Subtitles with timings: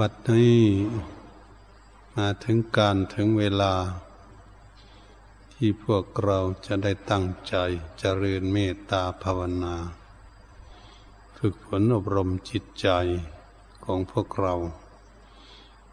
[0.00, 0.60] บัดนี้
[2.16, 3.74] มาถึงการถึงเวลา
[5.52, 7.54] ที่พวกเราจะได้ตั้งใจ
[7.98, 9.76] เจริญเมตตาภาวนา
[11.36, 12.88] ฝึกฝนอบรมจิตใจ
[13.84, 14.54] ของพวกเรา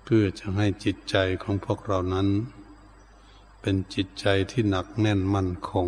[0.04, 2.28] เพื่อจะให้จิตใจของพวกเรานั้น
[3.62, 5.88] เป็นจิตใจที่หนักแน่นมั่นคง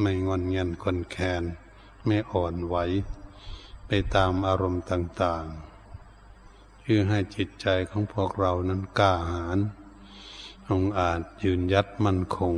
[0.00, 1.42] ไม่งอนเงียนคนแคน
[2.06, 2.76] ไม่อ่อนไหว
[3.86, 5.69] ไปตามอารมณ์ต่าง ๆ
[6.92, 9.58] คือให้จิตใจของพวกเรานั้นกล้าหาญ
[10.72, 12.54] องอาจยืนยัดมั่นคง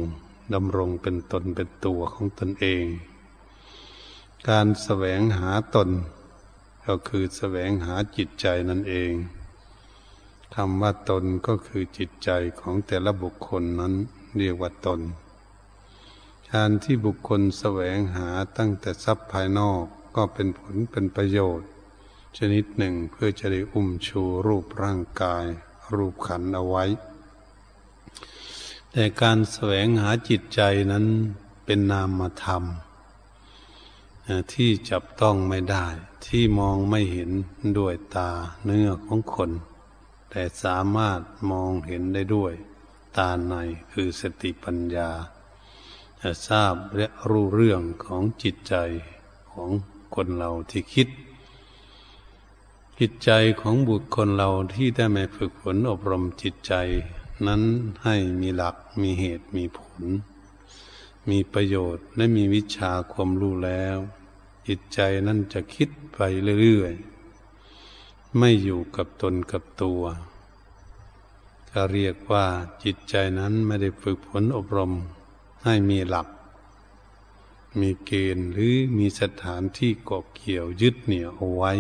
[0.55, 2.85] ดำรงเป็นตนเป็นตัวของตนเอง
[4.49, 5.89] การแสวงหาตน
[6.87, 9.13] ก็คือแสวงหาจิตใจนั่นเอง
[10.55, 13.95] คำว่าตนก็คือจิตใจของแต่ละบุคคลนั้น
[14.37, 15.01] เรียกว่าตน
[16.53, 18.29] การที่บุคคลแสวงหา
[18.59, 19.85] ตั้งแต่ทรัพย์ภายนอก
[20.17, 21.69] ก็เป็นผลเป็นประโยชน์
[22.39, 25.45] ชนิดหนึ่งเพื่อจะได้อุ้มชูรูปร่างกาย
[25.95, 26.85] รูปขันเอาไว้
[28.91, 30.61] แต่การแสวงหาจิตใจ
[30.93, 31.07] นั้น
[31.65, 32.65] เป็นนามธรรม
[34.53, 35.87] ที่จับต้องไม่ได้
[36.27, 37.31] ที่มองไม่เห็น
[37.79, 38.31] ด้วยตา
[38.65, 39.51] เนื้อของคน
[40.31, 42.53] แต่สามารถมองเห็นได้ด้วย
[43.17, 43.55] ตาใน
[43.93, 45.11] คือสติปัญญา
[46.47, 48.75] ทราบและรู้เรื่องของจิตใจ
[49.53, 49.71] ของ
[50.15, 51.09] คนเราที่คิด
[53.05, 56.75] จิตใจของบุคคลเราที่ได้มาฝึกฝนอบรมจิตใจ
[57.47, 57.63] นั้น
[58.05, 60.03] ให้มีหลักมีเหตุมีผล
[61.31, 63.99] มีประโยชน์และมีวิชาความรู้แล้ว
[64.69, 66.19] จิตใจนั้นจะคิดไป
[66.61, 70.03] เรื่อยๆ ไม่อยู่กับตนกับตัว
[71.71, 72.47] ก็เรียกว่า
[72.85, 74.93] จิตใจนั้นไม่ได้ฝึกฝนอบรม
[75.65, 76.29] ให้มีหลัก
[77.81, 81.75] มีเกณฑ์หรือมีสถานที่เกาะเกี่ยวยึดเหนี่ยวเอาไว้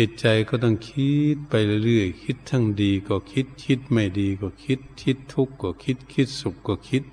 [0.00, 1.54] จิตใจก็ต้องคิดไป
[1.84, 7.04] เรื่อยๆ คิดทั้งดีก็คิด คิดไม่ดีก็คิด คิดทุกข์ก็คิด คิดสุขก็คิด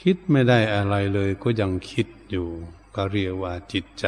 [0.00, 2.48] คิดไม่ได้อะไรเลยก็ยังคิดอยู่
[2.94, 4.06] ก็เรียกว่าจิตใจ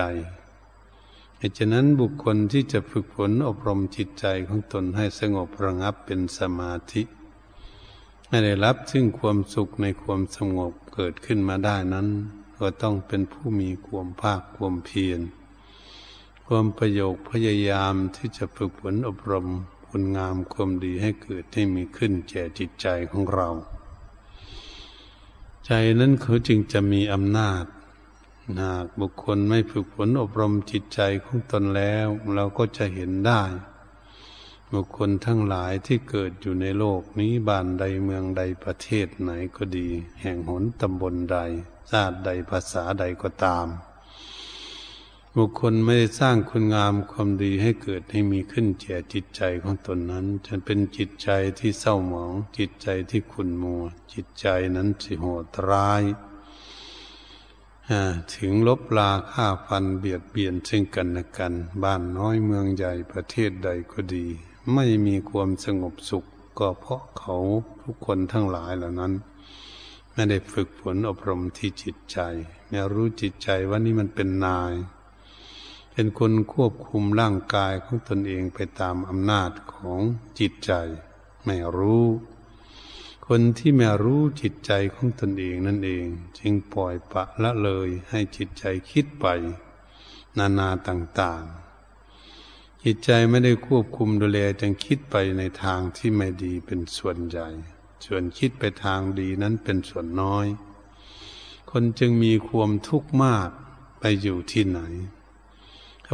[1.39, 7.03] เหตุฉะนั้นบุคคลที่จะฝึกฝนอบรมจิตใจของตนให้สงบระงับเป็นสมาธิ
[8.29, 12.09] ให้ได้รับซึ่งความสุขในความสงบเกิดขึ้นมาได้นั้น
[12.59, 15.21] ก็ต้องเป็นผู้มีความภาคความเพียร
[16.55, 19.47] ความประโยคพยายามที่จะฝึกฝนอบรม
[19.89, 23.49] คุณงามความดีให้เกิดให้มีขึ้นแก่จิตใจของเรา
[25.67, 25.71] ใจ
[26.01, 27.65] นั้นเขาจึงจะมีอำนาจ
[28.63, 33.43] หากบุคคลไม่ฝึกฝนอบรมจิตใจของตนแล้ว เราก็จะเห็นได้
[34.73, 39.89] บุคคลทั้งหลายที่เกิดอยู่ในโลกนี้บ้านใดเมืองใดประเทศไหนก็ดี
[40.21, 41.39] แห่งหนตำบลใด
[41.91, 43.69] ชาติใดภาษาใดก็ตาม
[45.37, 51.29] บุคคลไม่ได้สร้างคุณงามความดีให้เกิดให้มีขึ้นแก่จิตใจของตนนั้นจะเป็นจิตใจ
[51.59, 53.83] ที่เศร้าหมอง จิตใจที่ขุ่นมัว
[54.13, 56.03] จิตใจนั้นสิโหดร้าย
[58.35, 64.27] ถึงลบลาฆ่าฟันเบียดเบียนซึ่งกันและกัน บ้านน้อยเมืองใหญ่ประเทศใดก็ดี
[64.75, 66.25] ไม่มีความสงบสุข
[66.59, 67.37] ก็เพราะเขา
[67.83, 69.13] ทุกคนทั้งหลายเหล่านั้น
[70.13, 72.19] ไม่ได้ฝึกฝนอบรมที่จิตใจ
[72.69, 74.75] ไม่รู้จิตใจว่านี่มันเป็นนาย
[75.93, 80.01] เป็นคนควบคุมร่างกายของตนเองไปตามอำนาจของ
[80.39, 80.73] จิตใจ
[81.45, 82.07] ไม่รู้
[83.27, 86.07] คนที่ไม่รู้จิตใจของตนเองนั่นเอง
[86.39, 89.27] จึงปล่อยปะละเลยให้จิตใจคิดไป
[90.39, 97.49] นานาต่างๆ จิตใจไม่ได้ควบคุมดูแลจึงคิดไปในทางที่ไม่ดีเป็นส่วนใหญ่
[98.07, 100.47] ส่วนคิดไปทางดีนั้นเป็นส่วนน้อย
[101.71, 103.49] คนจึงมีความทุกข์มาก
[104.01, 104.81] ไปอยู่ที่ไหน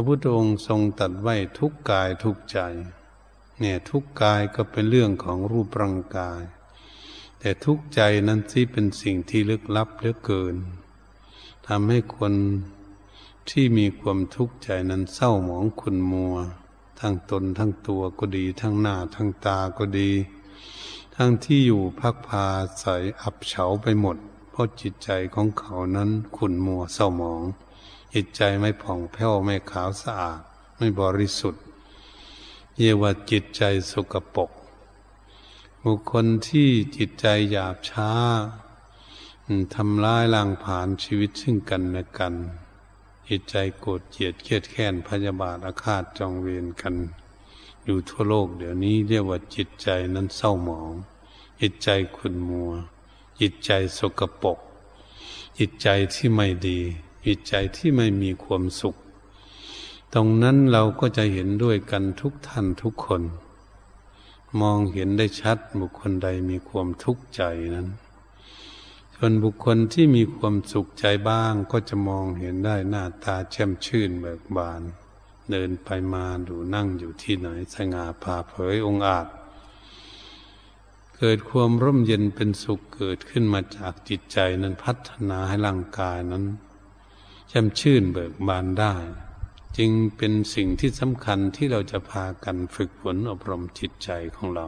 [0.01, 2.59] ระพุทธองค์ทรงตัดไว้ทุกกายทุกใจ
[3.59, 6.41] เนี่ยทุกกายก็เป็นเรื่องของรูปร่างกาย
[7.39, 10.55] แต่ทุกใจนั้นที่เป็นสิ่งที่ลึกลับเหลือเกิน
[11.67, 12.33] ทำให้คน
[13.49, 16.35] ที่มีความทุกข์ใจนั้นเศร้าหมองขุนมัว
[16.99, 20.11] ทั้งตนทั้งตัวก็ดี ทั้งหน้าทั้งตาก็ดี
[21.15, 22.45] ทั้งที่อยู่พักพา
[22.79, 22.85] ใส
[23.21, 24.17] อับเฉาไปหมด
[24.51, 27.43] เพราะจิตใจของเขานั้นขุนมัวเศร้าหมอง
[28.13, 30.41] จิตใจไม่ผ่องแผ้วไม่ขาวสะอาด
[30.77, 31.63] ไม่บริสุทธิ์
[32.75, 33.61] เยกว่าจิตใจ
[33.91, 34.51] สกปรก
[35.83, 38.11] บุคคลที่จิตใจหยาบช้า
[39.75, 42.33] ทำร้ายล่างผ่านชีวิตซึ่งกันและกัน
[43.27, 46.95] จิตใจโกรธเกลียดเครียดแค้นพยาบาทอาฆาตจองเวรกัน
[47.83, 50.91] อยู่ทั่วโลกเดี๋ยวนี้เรียกว่าจิตใจนั้นเศร้าหมอง
[51.61, 52.71] จิตใจขุ่นมัว
[53.39, 54.59] จิตใจสกปรก
[55.57, 56.79] จิตใจที่ไม่ดี
[57.25, 58.95] จิตใจที่ไม่มีความสุข
[60.13, 63.21] ตรงนั้นเราก็จะเห็นด้วยกันทุกท่านทุกคน
[64.61, 67.41] มองเห็นได้ชัดบุคคลใดมีความทุกข์ใจ
[67.75, 67.87] นั้น
[69.15, 74.81] ส่วนบุคคลที่มีความสุขใจบ้างก็จะมองเห็นได้หน้าตาแช่มชื่นเบิกบาน
[75.51, 79.27] เดินไปมาดูนั่งอยู่ที่ไหนสง่าผ่าเผยองอาจ
[81.17, 86.45] เกิดความร่มเย็นเป็นสุขเกิดขึ้นมาจากจิตใจนั้นพัฒนาให้ร่างกายนั้น
[87.51, 88.95] แช่มชื่นเบิกบานได้
[89.77, 94.67] จึงเป็นสิ่งที่สำคัญที่เราจะพากันฝึกฝนอบรมจิตใจของเรา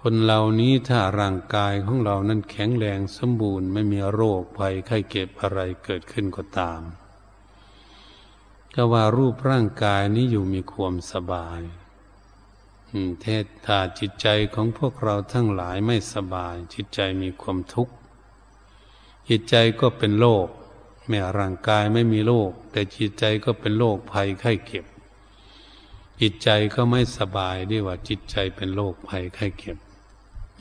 [0.00, 6.80] คนเหล่านี้ถ้าร่างกายของเรานั้นแข็งแรงสมบูรณ์ไม่มีโรคภัยไข้เก็บอะไรเกิดขึ้นก็ตาม
[8.74, 11.60] ก็ว่ารูปร่างกายนี้อยู่มีความสบาย
[13.22, 17.94] เทศถ้าจิตใจของพวกเราทั้งหลายไม่สบาย จิตใจมีความทุกข์
[19.28, 20.48] จิตใจก็เป็นโรค
[21.10, 24.84] แม้ร่างกายไม่มีโรคแต่จิตใจก็เป็นโรคภัยไข้เก็บ
[26.20, 29.78] จิตใจก็ไม่สบายด้วยว่าจิตใจเป็นโรคภัยไข้เก็บ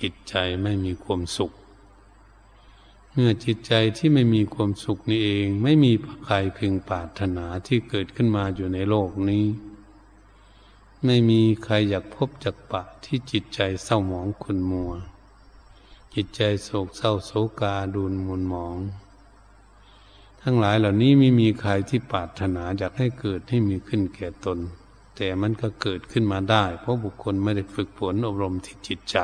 [0.01, 1.51] จิตใจไม่มีความสุข
[3.13, 5.92] เมื่อจิตใจที่ไม่มีความสุขนี่เอง ไม่มี
[6.25, 9.46] ใครพึงปรารถนาที่เกิดขึ้นมาอยู่ในโลกนี้
[11.06, 14.92] ไม่มีใครอยากพบจักปะที่จิตใจเศร้าหมองขุนมัว
[16.13, 17.31] จิตใจโศกเศร้าโศ
[17.62, 18.78] กาดูนมุนหมอง
[20.44, 24.59] ทั้งหลายเหล่านี้ไม่มีใครที่ปรารถนาอยากให้เกิดให้มีขึ้นแก่ตน
[25.15, 29.18] แต่มันก็เกิดขึ้นมาได้ เพราะบุคคลไม่ได้ฝึกฝนอบรมที่จิตใจ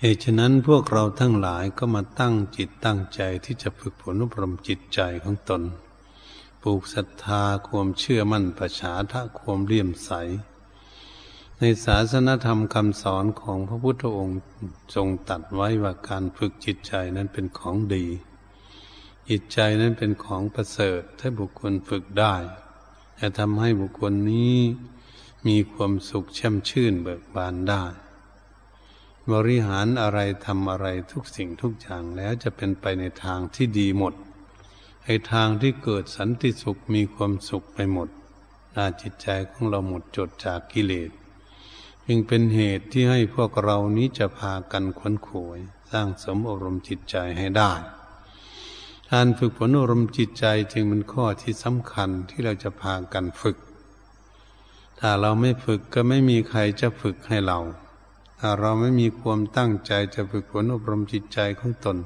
[0.00, 5.62] เหตุฉะนั้นพวกเราทั้งหลายก็มาตั้งจิตตั้งใจที่จะฝึกฝนอบรมจิตใจของตน
[6.62, 10.10] ปลูกศรัทธาความเชื่อมั่นประชาทะความเลี่ยมใส
[11.58, 14.40] ในศาสนธรรมคำสอนของพระพุทธองค์
[14.94, 18.04] ทรงตัดไว้ว่าการฝึกจิตใจนั้นเป็นของดี
[19.30, 22.34] จิตใจนั้นเป็นของประเสริฐถ้าบุคคลฝึกได้
[23.20, 24.56] จะทำให้บุคคลนี้
[25.46, 27.84] มีความสุขแช่มชื่นเบิกบานได้
[29.32, 34.14] บริหารอะไรทำอะไรทุกสิ่งทุกอย่างแล้วจะเป็นไปในทางที่ดีหมด
[35.04, 38.08] ในทางที่เกิดสันติสุขมีความสุขไปหมด
[38.74, 41.10] น่าจิตใจของเราหมดจดจากกิเลส
[42.06, 45.58] จึงเป็นเหตุที่ให้พวกเรานี้จะพากันขวนขวย
[45.90, 47.72] สร้างสมอารมณ์จิตใจให้ได้
[49.12, 53.56] การฝึกฝนอารมณ์จิตใจจึงเป็นข้อที่สำคัญที่เราจะพากันฝึก
[54.98, 57.58] ถ้าเราไม่ฝึกก็ไม่มีใครจะฝึกให้เรา
[58.40, 61.96] ถ้าเราไม่มีความตั้งใจจะฝึกฝนอบรมจิตใจของตน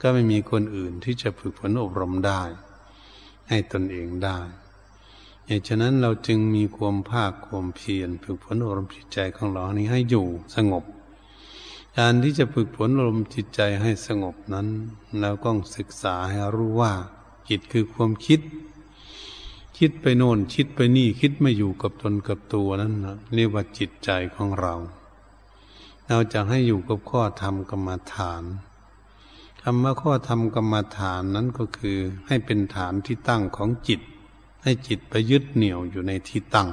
[0.00, 2.42] ก็ไม่มีคนอื่นที่จะฝึกฝนอบรมได้
[3.48, 4.38] ให้ตนเองได้
[5.46, 10.84] เหตุฉะนั้นเราจึงมีความภาคความเพียรฝึกฝนอบรมจิตใจของเรานี้ให้อยู่สงบ
[11.98, 14.66] การที่จะฝึกฝนอบรมจิตใจให้สงบนั้น
[15.20, 16.92] เราต้องศึกษาให้รู้ว่า
[17.48, 18.40] จิตคือความคิด
[19.78, 24.74] คิดไปโน่นคิดไปนี่คิดไม่อยู่กับตนกับตัวนั้นนะเรียกว่าจิตใจของเรา
[26.08, 28.42] เราจะให้อยู่กับข้อธรรมกรรมฐาน
[29.62, 34.00] คำว่าข้อธรรมกรรมฐานนั้นก็คือให้เป็นฐานที่ตั้งของจิต
[34.62, 36.68] ให้จิตไปยึดเหนี่ยวอยู่ในที่ตั้ง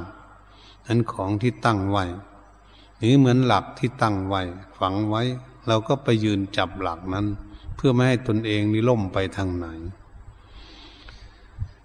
[0.88, 2.05] นั้นของที่ตั้งไว้
[3.01, 4.41] หรือเหมือนหลักที่ตั้งไว้
[4.79, 5.22] ฝังไว้
[5.67, 7.27] เราก็ไปยืนจับหลักนั้น
[7.75, 9.67] เพื่อไม่ให้ตนเองนี่ล่มไปทางไหน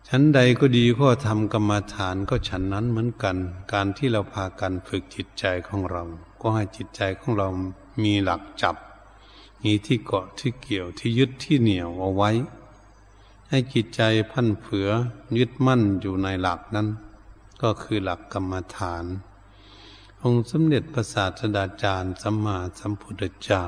[0.08, 3.36] ชั้นใดก็ดีข้อธรรมกรรมฐานก็ฉันนั้นเหมือนกัน
[3.72, 6.02] การที่เราพากันฝึกจิตใจของเรา
[6.40, 7.48] ก็ให้จิตใจของเรา
[8.02, 8.76] มีหลักจับ
[9.62, 12.30] มีที่เกาะที่เกี่ยวที่ยึดที่เหนี่ยวเอาไว้
[13.48, 14.88] ให้จิตใจพันเผือ
[15.38, 16.88] ยึดมั่นอยู่ในหลักนั้น
[17.62, 19.04] ก็คือหลักกรรมฐาน
[20.28, 23.62] องค์สมเด็จพระศาสดาจารย์สัมมาสัมพุทธเจ้า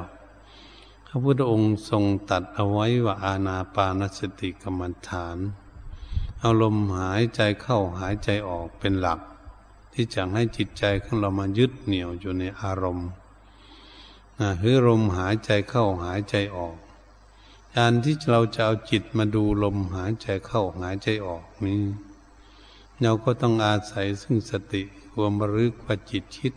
[1.07, 5.38] พระพุทธองค์ทรงตัดเอาไว้ว่าอาณาปานสติกรรมฐาน
[6.38, 9.21] เอาลมหายใจเข้าหายใจออกเป็นหลัก
[9.93, 13.09] ที่จะให้จิตใจของเรามายึดเหนี่ยวอยู่ในอารมณ์
[14.38, 16.77] นะคือลมหายใจเข้าหายใจออก
[17.77, 21.83] การที่เราจะเอาจิตมาดูลมหายใจเข้าหายใจออกนี้
[23.03, 24.83] เราก็ต้องอาศัยซึ่งสติ
[25.20, 26.54] ความรึกว่าจิตคิด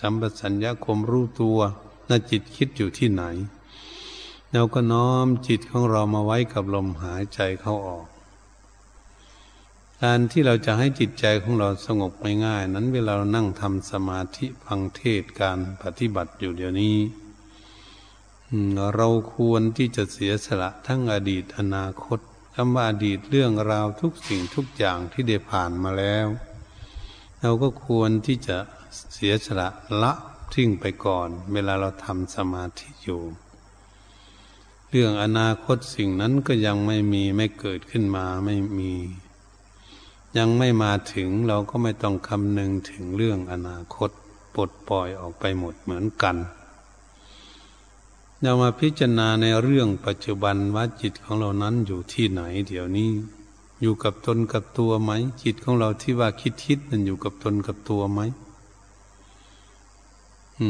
[0.00, 1.58] สัมปสัญญาความรู้ตัว
[2.08, 3.22] น่าจิตคิดอยู่ที่ไหน
[4.52, 8.06] เราก็น้อมจิตของเรามาไว้กับลมหายใจเข้าออก
[10.02, 12.12] การที่เราจะให้จิตใจของเราสงบ
[12.44, 16.96] ง่ายๆนั้นเวลาเรานั่งทำสมาธิฟังเทศการปฏิบัติอยู่เดี๋ยวนี้
[18.96, 22.18] เราควรที่จะเสียสละทั้งอดีตอนาคต
[22.54, 26.28] คำว่าอดีตเรื่องราวทุกสิ่งทุกอย่างที่ได้ผ่านมาแล้ว
[27.40, 28.56] เราก็ควรที่จะ
[29.12, 29.68] เสียสละ
[30.02, 30.12] ละ
[30.54, 33.22] ทิ้งไปก่อน เวลาเราทำสมาธิอยู่
[34.90, 38.92] เรื่องอนาคตสิ่งนั้นก็ยังไม่มีไม่เกิดขึ้นมาไม่มี
[40.38, 44.10] ยังไม่มาถึงเราก็ไม่ต้องคำนึงถึงเรื่องอนาคต
[44.54, 46.36] ปลดปล่อยออกไปหมดเหมือนกัน
[48.42, 53.10] เรามาพิจารณาในเรื่องปัจจุบันว่าจิตของเรานั้นอยู่ที่ไหนเดี๋ยวนี้
[53.80, 55.10] อยู่กับตนกับตัวไหม
[55.42, 58.20] จิตของเราที่ว่าคิดคิดนั้นอยู่กับตนกับตัวไหม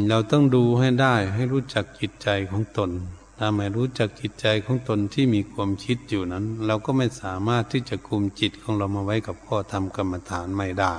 [0.09, 2.91] เราต้องดูให้ได้ให้รู้จักจิตใจของตน
[3.39, 10.95] ถ้าไม่รู้จักจิตใจของตนที่มีความคิดอยู่นั้น เราก็ไม่สามารถที่จะคุมจิตของเรามาไว้กับข้อธรรมกรรมฐานไม่ได้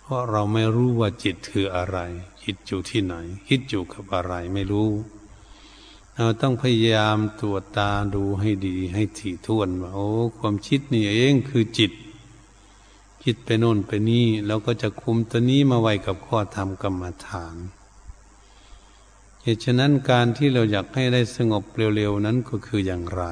[0.00, 1.98] เพราะเราไม่รู้ว่าจิตคืออะไร
[2.42, 3.14] คิดอยู่ที่ไหน
[3.48, 4.90] คิดอยู่กับอะไรไม่รู้
[6.18, 10.08] เราต้องพยายามตรวจตาดูให้ดีให้ถี่ถ้วนว่าโอ้
[10.38, 11.92] ความคิดนี่เองคือจิต
[13.22, 17.56] คิดไปโน่นไปนี่เราก็จะคุมตัวนี้มาไว้กับข้อธรรมกรรมฐาน
[19.42, 23.22] เหตุฉะนั้นการที่เราอยากให้ได้สงบเร็วๆนั้นก็คืออย่างไร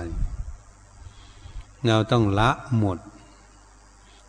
[1.87, 2.99] เราต้องละหมด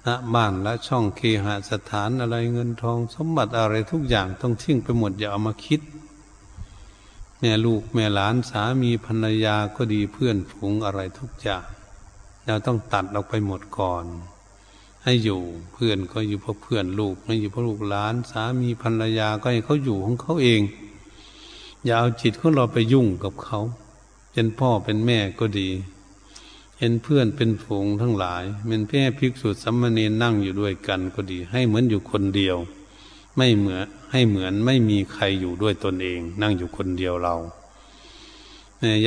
[0.07, 5.81] ละบ้านละช่องเคหสถานอะไรเงินทอง สมบัติอะไรทุกอย่างต้องทิ้งไปหมดอย่าเอามาคิด
[7.45, 11.65] ม่ลูกแม่หลานสามีภรรยาก็ดีเพื่อนฝูงอะไรทุกอย่าง
[12.45, 14.05] เราต้องตัดออกไปหมดก่อน
[15.03, 15.41] ให้อยู่
[15.73, 20.61] เพื่อนก็อยู่เพราะเพื่อนลูกไม่อยู่เพราะลูกหลาน สามีภรรยาก็ให้เขาอยู่ของเขาเอง
[21.85, 23.59] อย่าเอาจิตของเราไปยุ่งกับเขา
[24.31, 25.69] เป็นพ่อเป็นแม่ก็ดี
[26.79, 32.57] เห็นเพื่อนเป็นฝูงทั้งหลายเป็นแพ่ภิกษุสัมมาเนนั่งอยู่ด้วยกันก็ดี ให้เหมือนอยู่คนเดียว
[33.37, 37.35] ไม่เหมือนให้เหมือนไม่มีใครอยู่ด้วยตนเอง นั่งอยู่คนเดียวเรา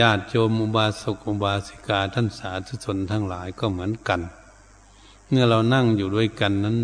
[0.00, 4.20] ญาติโยมอุบาสกอุบาสิกาท่านสาธุชนทั้งหลายก็เหมือนกัน
[5.28, 6.78] เมื่อเรานั่งอยู่ด้วยกันนั้น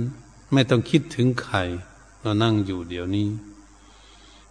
[0.52, 1.58] ไม่ต้องคิดถึงใคร
[2.22, 3.28] เรานั่งอยู่เดี๋ยวนี้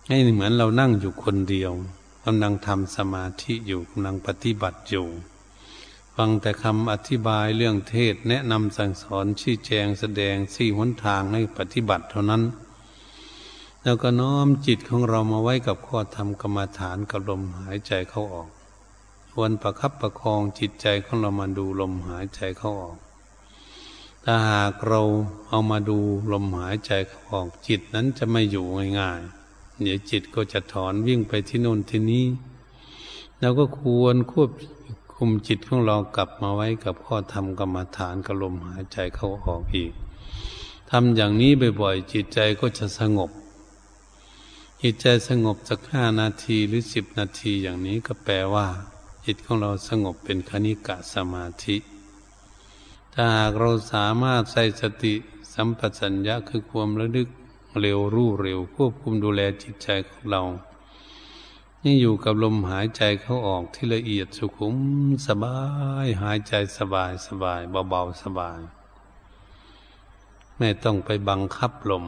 [0.07, 1.71] ให้เหมือนเรานั่งอยู่คนเดียว
[2.25, 5.07] กำลังทำสมาธิอยู่กำลังปฏิบัติอยู่
[6.15, 12.43] ฟังแต่คำอธิบายเรื่องเทศแนะนำสั่งสอนชี้แจงแสดงสี่หนทางให้ปฏิบัติเท่านั้น
[13.83, 18.49] แล้วก็น้อมจิตของเรามาไว้กับข้อธรรมกรรมฐานกับลมหายใจเข้าออก
[19.31, 22.97] ควรประคับประคองจิตใจของเรามาดูลมหายใจเข้าออก
[24.23, 25.01] ถ้าหากเรา
[25.49, 25.97] เอามาดู
[26.31, 28.65] ลมหายใจเข้าออก จิตนั้นจะไม่อยู่
[28.99, 32.25] ง่ายๆเดี๋ยวจิตก็จะถอนวิ่งไปที่โน่นที่นี้
[33.39, 34.49] เราก็ควรควบ
[35.15, 39.91] คุมจิตของเรากลับมาไว้กับข้อธรรมกรรมฐานกับลมหายใจเข้าออกอีก
[40.89, 43.31] ทำอย่างนี้บ่อยๆจิตใจก็จะสงบ
[44.85, 48.67] จิตใจสงบสักห้านาทีหรือสิบนาทีอย่างนี้ก็แปลว่า
[49.25, 51.77] จิตของเราสงบเป็นคณิกะสมาธิ
[53.13, 55.13] ถ้าหากเราสามารถใส่สติ
[55.53, 57.29] สัมปชัญญะคือความระลึก
[57.79, 60.43] เร็วรู้เร็วควบคุมดูแลจิตใจของเรา
[61.83, 64.77] นี่อยู่กับลมหายใจเข้าออกที่ละเอียดสุขุม
[65.27, 65.57] สบา
[66.05, 68.59] ย หายใจสบายสบายเบาๆสบาย
[70.57, 72.05] ไม่ต้องไปบังคับลม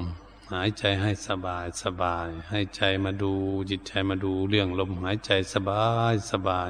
[0.53, 3.33] หายใจให้สบายสบาย ให้ใจมาดู
[3.69, 6.69] จิตใจมาดูเรื่องลมหายใจสบายสบาย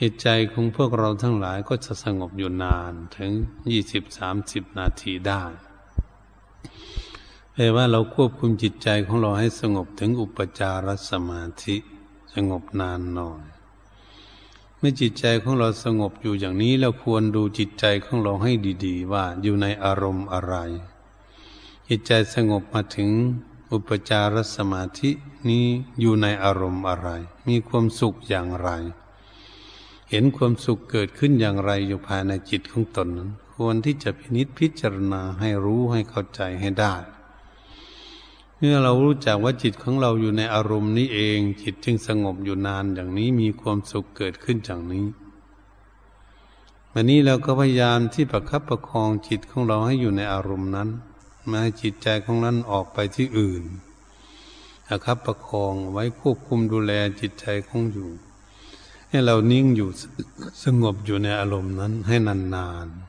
[0.00, 3.30] จิตใจของพวกเราทั้งหลายก็จะสงบอยู่นานถึง
[3.70, 5.42] ยี่สิบสามสิบนาทีได้
[7.52, 11.76] แปลว่าเราควบคุมจิตใจของเราให้สงบถึงอุปจารสมาธิ
[12.34, 13.42] สงบนานหน่อย
[14.78, 18.52] เมื่อจิตใจของเราสงบอยู่อย่างนี้เราควรดูจิตใจของเราให้
[18.86, 20.56] ดี ๆ ว่าอยู่ในอารมณ์อะไร
[21.90, 23.10] จิตใจสงบมาถึง
[23.72, 25.10] อุปจารสมาธิ
[25.48, 25.66] นี้
[26.00, 27.08] อยู่ในอารมณ์อะไร
[27.48, 28.68] มีความสุขอย่างไร
[30.10, 36.94] เห็นความสุขเกิดขึ้นอย่างไรอยู่ภายในจิตของตนนั้นควรที่จะพินิจพิจารณาให้รู้ให้เข้าใจให้ได้
[38.56, 45.06] เมื่อเรารู้จักว่าจิตของเราอยู่ในอารมณ์นี้เอง จิตจึงสงบอยู่นานอย่างนี้มีความสุขเกิดขึ้นอย่างนี้
[46.92, 50.90] วันนี้เราก็พยายามที่ประคับประคองจิตของเราให้อยู่ในอารมณ์นั้น
[51.50, 53.64] ม่ให้จิตใจของนั้นออกไปที่อื่น
[54.88, 58.10] นะครับประคองไว้ควบคุมดูแลจิตใจของอยู่
[59.08, 59.90] ให้เรานิ่งอยู่
[60.64, 63.08] สงบอยู่ในอารมณ์นั้นให้นานๆ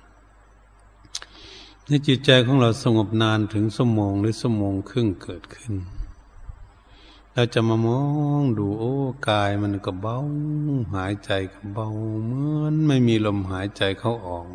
[1.88, 5.74] ในจิตใจของเราสงบนานถึงสมองหรือสมองครึ่งเกิดขึ้น
[7.34, 8.01] เราจะมามอ
[8.41, 8.93] งดูโอ้
[9.29, 10.17] กายมันก็เบา
[10.96, 11.88] หายใจก็เบา
[12.25, 14.46] เหมือนไม่มีลมหายใจเข้าออก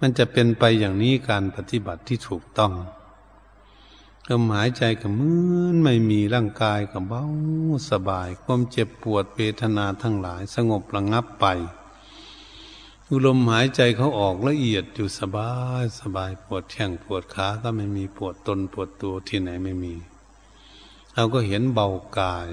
[0.00, 2.72] มันจะเป็นไปอย่างนี้การปฏิบัติที่ถูกต้อง
[4.28, 5.32] ลมหายใจก็เหมื
[5.64, 7.24] อนไม่มีร่างกายก็เบา
[7.90, 11.46] สบาย ความเจ็บปวดเวทนาทั้งหลายสงบระงับไป
[13.26, 15.52] ลมหายใจเขาออกละเอียดอยู่สบา
[15.82, 19.94] ยสบายปวดแข้งปวดขาก็ไม่มีปวดตนปวดตัวที่ไหนไม่มี
[21.14, 21.88] เราก็เห็นเบา
[22.18, 22.48] กาย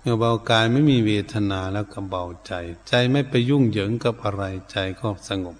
[0.00, 2.52] เมื่อเบากายไม่มีเวทนาแล้วก็เบาใจ
[2.88, 5.56] ใจไม่ไปยุ่งเหยิงกับอะไรใจก็สงบ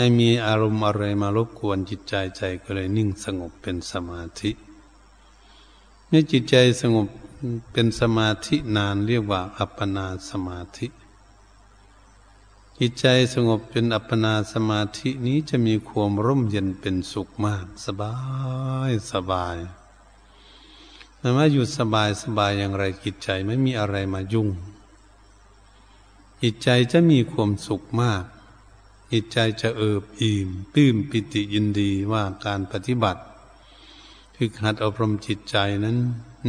[0.00, 4.50] ไม่มีอารมณ์อะไรมารบกวนจิตใจใจก็เลยนิ่งสงบเป็นสมาธิ
[6.08, 7.08] เมื่อจิตใจสงบ
[7.72, 10.86] เป็นสมาธินานเรียกว่า อัปปนาสมาธิ
[12.78, 18.14] จิตใจสงบเป็นอัปปนาสมาธินี้จะมีความร่มเย็นเป็นสุขมาก สบา
[18.90, 19.56] ยสบาย
[21.20, 24.48] มันว่าอยู่สบายสบายอย่างไรจิตใจไม่มีอะไรมายุ่ง
[26.42, 28.24] จิตใจจะมีความสุขมาก
[29.12, 33.20] จิตใจจะเอิบอิ่มปื้มปิติยินดีว่าการปฏิบัติ
[34.36, 35.96] คือหัดอบรมจิตใจนั้น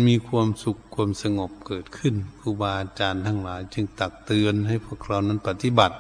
[0.08, 5.96] มีความสุขความสงบเกิดขึ้นครูบาอาจารย์ทั้งหลาย จึงตักเตือนให้พวกเรานั้นปฏิบัติ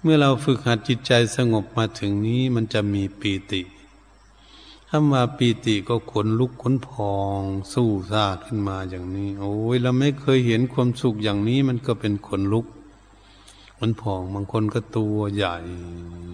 [0.00, 3.62] เมื่อเราฝึกหัดจิตใจสงบมาถึงนี้มันจะมีปีติ
[4.88, 7.40] ถ้ามาปีติก็ขนลุกขนพอง
[7.72, 12.66] สู้ซาขึ้นมาอย่างนี้ โอ้ยเราไม่เคยเห็นความสุขอย่างนี้มันก็เป็นขนลุก
[13.82, 15.56] ขนพองบางคนก็ตัวใหญ่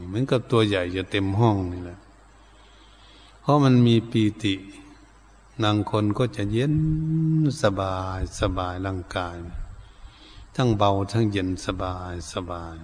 [0.07, 1.99] เหมือนกับตัวใหญ่จะเต็มห้องนี่แหละ
[3.41, 4.55] เพราะมันมีปีติ
[5.65, 6.75] นางคนก็จะเย็น
[7.63, 9.37] สบายสบายร่างกาย
[10.57, 12.77] ทั้งเบาทั้งเย็นสบายสบาย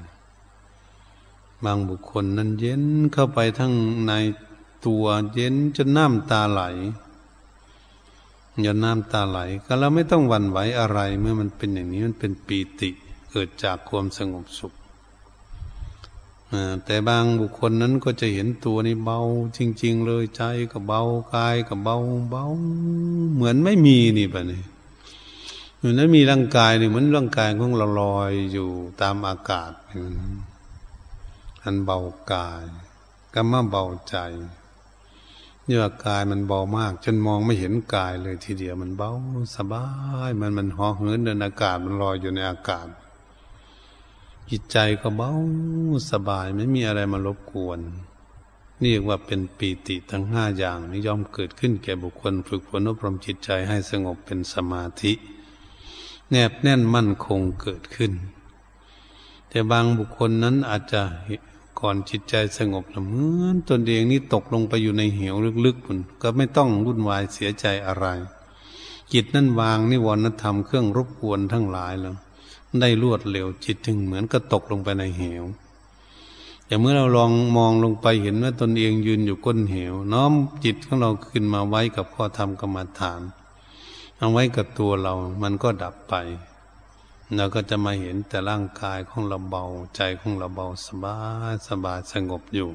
[1.65, 3.73] บางบุคคลนั้นเย็นเข้าไปทั้ง
[4.07, 4.13] ใน
[4.87, 5.05] ตัว
[5.35, 6.63] เย็นจนน้ำตาไหล
[8.63, 12.91] อย่าน้ำตาไหล ก็เราไม่ต้องหวั่นไหวอะไร เมื่อมันเป็นอย่างนี้มันเป็นปีติ
[13.33, 14.73] เกิดจากความสงบสุข
[16.85, 19.21] แต่บางบุคคลนั้นก็จะเห็นตัวนี้เบา
[19.57, 21.03] จริง ๆ เลยใจก็เบา
[21.35, 21.97] กายก็เบา
[22.31, 22.45] เบา
[23.35, 24.63] เหมือนไม่มีนี่ปะนี่
[25.77, 28.69] เหมือนนั้นมีร่างกายนี่เหมือนร่างกายของเราลอยอยู่
[29.01, 29.73] ตามอากาศ
[31.65, 31.99] อันเบา
[32.33, 32.65] กาย
[33.35, 34.17] ก็มาเบาใจ
[35.65, 39.11] เนื้อกายมันเบามาก จนมองไม่เห็นกายเลยทีเดียวมันเบา
[39.57, 39.87] สบา
[40.29, 42.87] ย มันมันห่อเหินเดินอากาศมันลอยอยู่ในอากาศ
[44.55, 45.33] จิตใจก็เบา
[46.11, 47.81] สบายไม่มีอะไรมารบกวน
[48.83, 55.13] นี่เรียกว่าเป็นปีติทั้งห้าอย่างนิยอมเกิดขึ้นแก่บุคคลฝึกฝนอบรมจิตใจให้สงบเป็นสมาธิ
[56.31, 58.13] แนบแน่นมั่นคงเกิดขึ้น
[59.49, 61.03] แต่บางบุคคลนั้นอาจจะ
[61.81, 65.35] ก่อนจิตใจสงบละเหมือนตนเองนี่ตกลงไปอยู่ในเหว
[65.67, 68.07] ลึกๆมันก็ไม่ต้องวุ่นวายเสียใจอะไร
[69.13, 72.17] จิตนั่นวางนิวรณธรรมเครื่องรบกวนทั้งหลายแล้ว
[72.81, 75.45] ได้รวดเร็วจิตถึงเหมือนก็ตกลงไปในเหว
[76.67, 80.33] แต่เมื่อเราลองมองลงไปเห็นว่าตนเองยืนอยู่ก้นเหว น้อม
[80.65, 83.21] จิตของเราขึ้นมาไว้กับข้อธรรมกรรมฐาน
[84.19, 86.15] เอาไว้กับตัวเรา มันก็ดับไป
[87.37, 89.65] เราก็จะมาเห็นแต่ร่างกายของเราเบา
[89.97, 91.17] ใจของเราเบาสบา
[91.53, 92.71] ยสบายสงบอยู่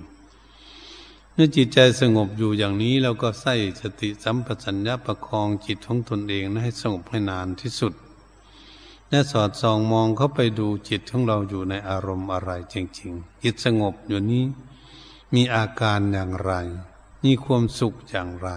[1.33, 7.93] เมื่อจิตใจสงบอยู่อย่างนี้เราก็ใส่สติสัมปชัญญะประคองจิตของตนเองให้สงบให้นานที่สุด
[9.09, 14.43] และสอดส่องมองเข้าไปดูจิตของเราอยู่ในอารมณ์อะไรจริง ๆ จิตสงบอยู่นี้
[15.33, 16.53] มีอาการอย่างไร
[17.23, 18.49] มีความสุขอย่างไร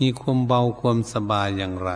[0.00, 1.90] มีความเบาความสบายอย่างไร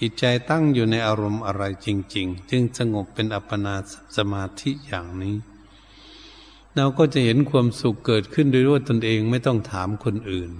[0.00, 3.74] จิตใจตั้งอยู่ในอารมณ์อะไรจริง ๆ จึงสงบเป็นอัปปนา
[4.16, 5.36] สมาธิอย่างนี้
[6.74, 10.50] เราก็จะเห็นความสุขเกิดขึ้นโดยว่าตนเองไม่ต้องถามคนอื่น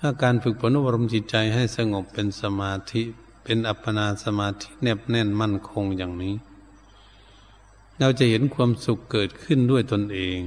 [0.00, 3.02] ถ้าการฝึกฝนอบรมจิตใจให้สงบเป็นสมาธิ
[3.48, 6.34] เป็นอัปปนาสมาธิแนบแน่นมั่นคงอย่างนี้
[7.98, 10.38] เราจะเห็นความสุขเกิดขึ้นด้วยตนเอง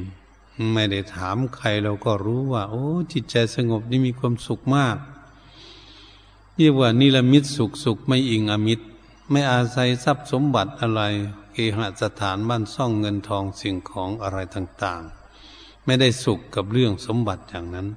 [0.73, 4.97] ไม่ได้ถามใครเราก็รู้ว่า โอ้ จิตใจสงบนี่มีความสุขมาก
[6.57, 8.85] เรียกว่านิรมิตสุขสุขไม่อิงอมิตร
[9.31, 11.01] ไม่อาศัยทรัพย์สมบัติอะไร
[11.53, 15.01] เกหสถานบ้านซ่องเงินทองสิ่งของอะไรต่าง
[15.45, 17.87] ๆ ไม่ได้สุขกับเรื่องสมบัติอย่างนั้น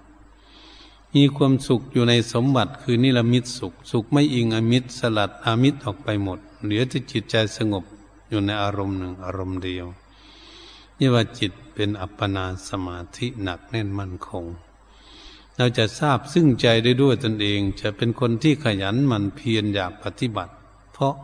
[1.17, 7.85] มีความสุขอยู่ในสมบัติคือนิรมิตสุข สุขไม่อิงอมิตรสลัดอมิตรออกไปหมด เหลือที่จิตใจสงบ
[8.29, 9.87] อยู่ในอารมณ์หนึ่งอารมณ์เดียว
[10.99, 14.45] นี่ว่าจิตเป็นอัปปนาสมาธิหนักแน่นมั่นคง
[15.57, 20.53] เราจะทราบซึ่งใจได้ด้วยตนเอง จะเป็นคนที่ขยันหมั่นเพียรอยากปฏิบัติ
[20.93, 21.15] เพราะ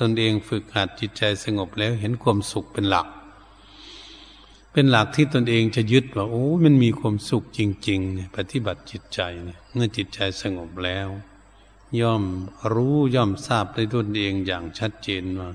[0.00, 3.06] ตนเองฝึกหัดจิตใจสงบแล้วเห็นความสุขเป็นหลัก
[4.72, 11.08] เป็นหลักที่ตนเองจะยึดว่าโอ้มันมีความสุขจริง ๆ เนี่ย ปฏิบัติจิตใจเนี่ยเมื่อจิตใจสงบแล้ว
[12.00, 12.24] ย่อม
[12.72, 15.50] รู้ย่อมทราบได้ตนเองอย่างชัดเจนว่า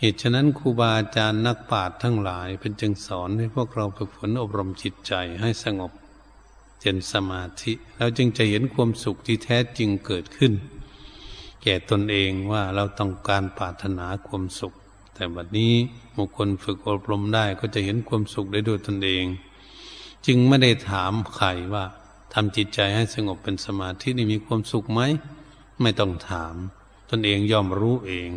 [0.00, 5.92] เหตุฉะนั้นครูบาอาจารย์นักปราชญ์ทั้งหลายเป็นจึงสอนให้พวกเราฝึกฝนอบรมจิตใจให้สงบ
[6.80, 10.52] เจนสมาธิเราจึงจะเห็นความสุขที่แท้จริงเกิดขึ้น
[11.62, 14.74] แก่ตนเองว่าเราต้องการปรารถนาความสุข
[15.14, 15.74] แต่บัดนี้
[16.18, 19.24] บุคคลฝึกอบรมได้ก็จะเห็นความสุขได้ด้วยตนเอง
[20.26, 21.84] จึงไม่ได้ถามใครว่า
[22.32, 25.00] ทำจิตใจให้สงบเป็นสมาธินี่มีความสุขไหม
[25.80, 26.54] ไม่ต้องถาม
[27.10, 28.30] ตนเองย่อมรู้เอง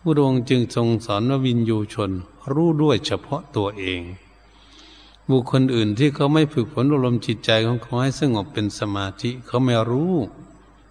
[0.00, 2.10] พระองค์จึงทรงสอนว่าวินยูชน
[2.52, 4.00] รู้ด้วยเฉพาะตัวเอง
[5.30, 10.14] บุคคลอื่นที่เขาไม่ฝึกฝนอารมจิตใจของเขาให้สงบเป็นสมาธิเขาไม่รู้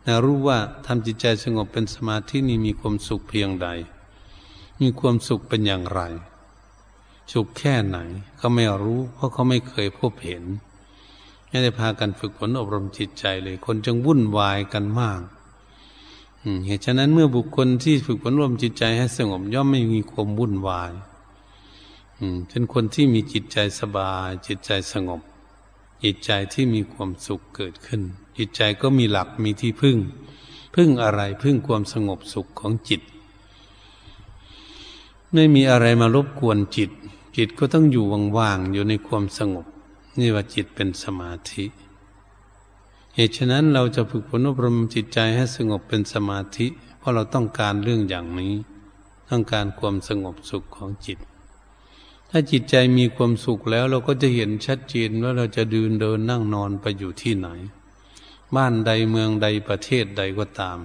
[0.05, 3.67] นะรู้ว่าทำจิตใจสงบเป็นสมาธินี่มีความสุขเพียงใด
[4.81, 6.01] มีความสุขเป็นอย่างไร
[7.33, 7.97] สุขแค่ไหน
[8.37, 10.43] เขาไม่รู้ เพราะเขาไม่เคยพบเห็น
[11.47, 15.21] ไม่ได้พากันฝึกฝนอบรมจิตใจเลย คนจึงวุ่นวายกันมาก
[16.65, 20.91] เหตุฉะนั้นเมื่อบุคคลที่ฝึกฝนรวมจิตใจให้สงบย่อมไม่มีความวุ่นวาย
[22.49, 25.21] เป็นคนที่มีจิตใจสบาย จิตใจสงบ
[26.03, 28.01] จิตใจที่มีความสุขเกิดขึ้น
[28.37, 29.97] จิตใจก็มีหลักมีที่พึ่ง
[30.75, 33.01] พึ่งอะไรพึ่งความสงบสุขของจิต
[35.33, 36.91] ไม่มีอะไรมารบกวนจิต
[37.37, 38.05] จิตก็ต้องอยู่
[38.37, 39.65] ว่างๆอยู่ในความสงบ
[40.19, 41.65] นี่ว่าจิตเป็นสมาธิ
[43.15, 46.67] เหตุฉะนั้นเราจะฝึกฝนอบรมจิตใจให้สงบเป็นสมาธิ
[46.99, 48.53] เพราะเราต้องการเรื่องอย่างนี้
[49.29, 51.19] ต้องการความสงบสุขของจิต
[52.29, 57.47] ถ้าจิตใจมีความสุขแล้วเราก็จะเห็นชัดเจนว่าเราจะเดินเดินนั่งนอนไปอยู่ที่ไหน
[58.55, 60.79] บ้านใดเมืองใดประเทศใดก็ตาม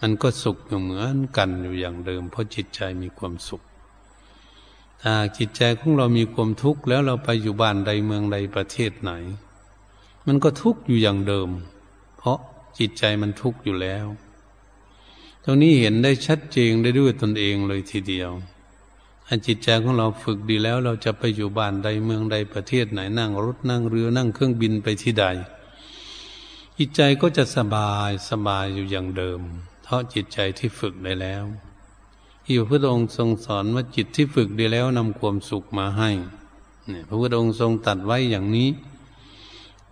[0.00, 3.62] มันก็สุขอยู่เหมือนกันอยู่อย่างเดิม เพราะจิตใจมีความสุข
[5.36, 9.12] จิตใจของเรามีความทุกข์แล้วเราไปอยู่บ้านใดเมืองใดประเทศไหน
[10.26, 11.48] มันก็ทุกข์อยู่อย่างเดิม
[12.18, 12.38] เพราะ
[12.78, 14.06] จิตใจมันทุกข์อยู่แล้ว
[15.44, 18.30] ตรงนี้เห็นได้ชัดเจนได้ด้วยตนเองเลยทีเดียว
[19.26, 25.26] ถ้าจิตใจของเราฝึกดีแล้ว เราจะไปอยู่บ้านใดเมืองใดประเทศไหนนั่งรถนั่งเรือนั่งเครื่องบินไปที่ใด
[26.78, 29.40] จิตใจก็จะสบายสบายอยู่อย่างเดิม
[29.82, 31.44] เพราะจิตใจที่ฝึกได้แล้ว
[32.50, 36.10] ที่พระพุทธองค์ทรงสอนว่าจิตที่ฝึกดีแล้วนำความสุขมาให้
[36.88, 38.68] เนี่ยพระพุทธองค์ทรงตัดไว้อย่างนี้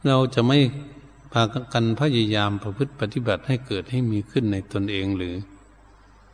[0.07, 0.59] เราจะไม่
[1.33, 1.43] พา
[1.73, 5.37] กันพยายามประพฤติปฏิบัติให้เกิดให้มีขึ้นในตนเองหรือ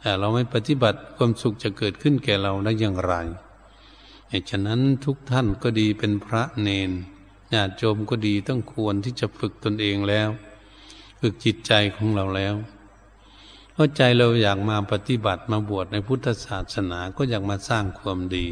[0.00, 3.14] แต่เราไม่ปฏิบัติความสุขจะเกิดขึ้นแก่เราได้อย่างไร
[4.28, 6.90] เฉะนั้นทุกท่านก็ดีเป็นพระเนน
[7.52, 10.28] ญาติโยมก็ดีต้องควรที่จะฝึกตนเองแล้ว
[11.20, 12.56] ฝึกจิตใจของเราแล้ว
[13.72, 18.46] เพราะใจเราอยากมาปฏิบัติมาบวชในพุทธศาสนาก็อยากมาสร้างความดี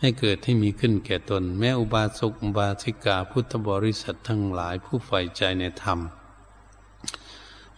[0.00, 5.98] ให้เกิดให้มีขึ้นแก่ตน แม้อุบาสกอุบาสิกาพุทธบริษัททั้งหลายผู้ใฝ่ใจในธรรม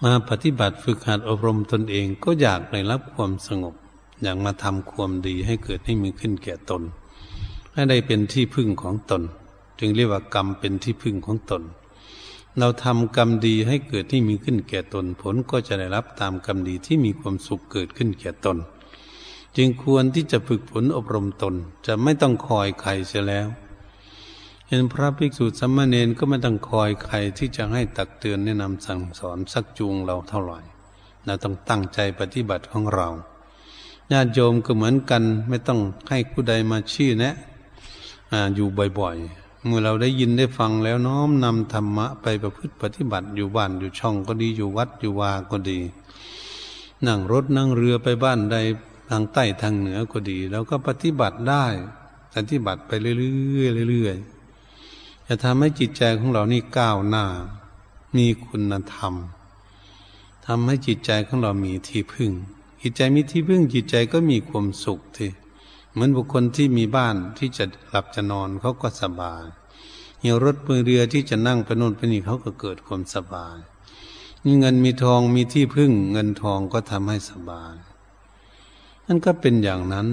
[0.02, 3.74] มาปฏิบัติฝึกหัดอบรมตนเองก็อยากได้รับความสงบ
[4.22, 6.82] อยากมาทำความดีให้เกิดให้มีขึ้นแก่ตน
[7.72, 9.22] ให้ได้เป็นที่พึ่งของตน
[9.78, 11.62] จึงเรียกว่ากรรมเป็นที่พึ่งของตน
[12.58, 18.58] เราทำกรรมดีให้เกิดให้มีขึ้นแก่ตนผลก็จะได้รับตามกรรมดีที่มีความสุขเกิดขึ้นแก่ตน
[19.56, 21.54] จึงควรที่จะฝึกฝนอบรมตน
[21.86, 23.48] จะไม่ต้องคอยใครเสียแล้ว
[24.68, 30.60] เห็นพระภิกษุสัมมาเนนก็ไม่ต้องคอยใครที่จะให้ตักเตือนแนะนำสั่งสอนสักจูงเราเท่าไหร่
[31.24, 33.08] เราต้องตั้งใจปฏิบัติของเรา
[34.12, 37.34] ญาติโยมก็เหมือนกันไม่ต้องให้ผู้ใดมาชี้แนะ
[38.54, 45.78] อยู่บ่อยๆ เมื่อเราได้ยินได้ฟังแล้วน้อมนำธรรมะไปประพฤติปฏิบัติอยู่บ้านอยู่ช่องก็ดีอยู่วัดอยู่วาก็ดี
[47.06, 48.56] นั่งรถนั่งเรือไปบ้านใด
[49.08, 51.66] ทางใต้ทางเหนือก็ดีเราก็ปฏิบัติได้
[52.34, 53.14] ปฏิบัติไปเรื่
[53.84, 57.24] อยๆเรื่อยๆจะทำให้จิตใจของเรานี่ก้าวหน้า
[58.16, 59.14] มีคุณธรรม
[60.46, 62.30] ทำให้จิตใจของเรามีที่พึ่ง
[62.82, 65.30] จิตใจมีที่พึ่งจิตใจก็มีความสุขที่
[65.92, 69.44] เหมือนบุคคลที่มีบ้านที่จะหลับจะนอนเขาก็สบาย
[70.20, 73.56] เหี่ยวรถมือเรือที่จะนั่งไปโน่นไปนี่เขาก็เกิดความสบาย
[74.44, 77.74] มีเงินมีทองมีที่พึ่ง เงินทองก็ทำให้สบาย
[79.06, 80.08] นั่นก็เป็นอย่างนั้น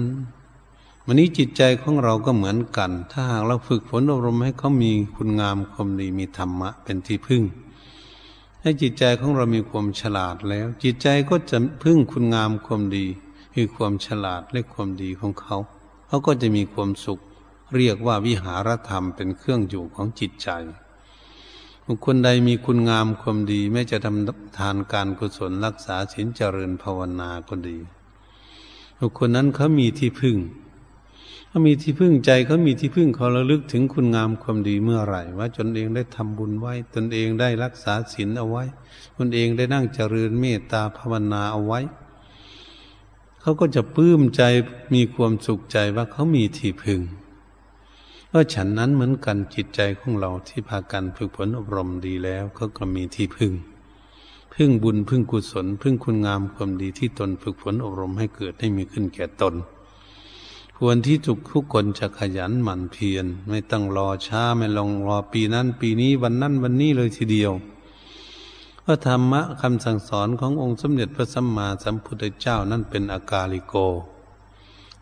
[1.04, 7.42] วันนี้จิตใจของเราก็เหมือนกัน ถ้าหากเราฝึกฝนอบรมให้เขามีคุณงามความดีมีธรรมะเป็นที่พึ่ง
[8.60, 13.06] ให้จิตใจของเรามีความฉลาดแล้ว จิตใจก็จะพึ่งคุณงามความดี
[13.54, 15.56] คือความฉลาดและความดีของเขา
[16.08, 17.20] เขาก็จะมีความสุข
[17.76, 20.48] เรียกว่าวิหารธรรมเป็นเครื่องอยู่ของจิตใจ
[21.86, 27.78] บุคคลใดมีคุณงามความดีไม่จะทำทานการกุศลรักษาศีลเจริญภาวนาก็ดี
[28.98, 30.36] บุคคลนั้นเขามีที่พึ่ง
[31.48, 38.64] เขามีที่พึ่งใจเขามีที่พึ่งเขาระลึกถึงคุณงามความดีเมื่อไหร่ ว่าตนเองได้ทำบุญไว้ ตนเองได้รักษาศีลเอาไว้
[39.16, 41.80] ตนเองได้นั่งเจริญเมตตาภาวนาเอาไว้
[43.40, 44.42] เขาก็จะปลื้มใจ
[44.94, 47.00] มีความสุขใจว่าเขามีที่พึ่ง
[48.28, 53.52] เพราฉันนั้นเหมือนกันจิตใจของเราที่พากันฝึกฝนอบรมดีแล้วเขาก็มีที่พึ่ง
[54.54, 59.54] พึ่งบุญพึ่งกุศล พึ่งคุณงามความดีที่ตนฝึกฝนอบรมให้เกิดให้มีขึ้นแก่ตน
[60.76, 67.52] ควรที่ทุกทุกคนจะขยันหมั่นเพียรไม่ต้องรอช้าไม่ลองรอปีนั้น ปีนี้วันนั้นวันนี้เลยทีเดียว
[68.90, 73.74] ระธรรมะคำสั่งสอนขององค์สมเด็จพระสัมมาสัมพุทธเจ้านั่นเป็นอากาลิโก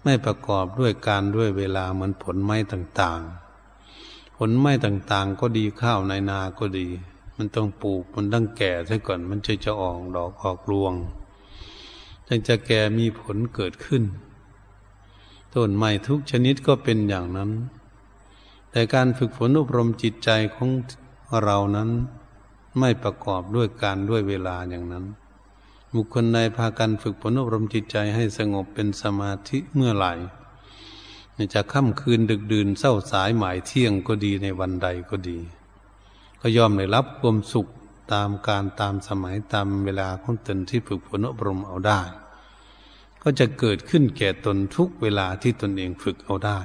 [0.03, 6.87] ไม่ประกอบด้วยการด้วยเวลาเหมือนผลไม้ต่างๆ ผลไม้ต่างๆ ก็ดีข้าวในนาก็ดี
[7.37, 10.95] มันต้องปลูกมันต้องแก่ซะก่อนมันจะจะออกดอกออกรวง
[12.27, 14.03] จึงจะแก่มีผลเกิดขึ้น
[15.55, 17.51] ต้นไม้ทุกชนิดก็เป็นอย่างนั้น
[18.71, 20.69] แต่การฝึกฝนอบรมจิตใจของ
[21.45, 21.91] เรานั้น
[22.79, 25.05] ไม่ประกอบด้วยการด้วยเวลาอย่างนั้น
[25.95, 30.13] บุคคลใดพากันฝึกฝนอบรมจิตใจให้สงบเป็นสมาธิเมื่อไหร่
[31.55, 35.39] จะค่ำคืนดึกดื่นเศร้าสายหมายเที่ยงก็ดีในวันใดก็ดี
[36.41, 37.67] ก็ยอมได้รับความสุข
[38.13, 42.01] ตามการตามสมัยตามเวลาของตนที่ฝึกฝนอบรมเอาได้
[43.23, 46.59] ก็จะเกิดขึ้นแก่ตนทุกเวลาที่ตนเองฝึกเอาได้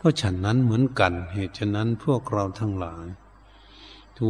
[0.00, 3.06] ก็ฉันนั้นเหมือนกันเหตุฉะนั้นพวกเราทั้งหลาย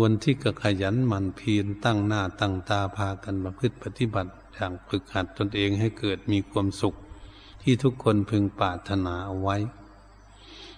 [0.01, 6.95] วนที่กระขยันหมั่นเพียรตั้งหน้าตั้งตาพากันประพฤติปฏิบัติอย่างฝึกหัดตนเองให้เกิดมีความสุข
[7.63, 9.57] ที่ทุกคนพึงปรารถนาเอาไว้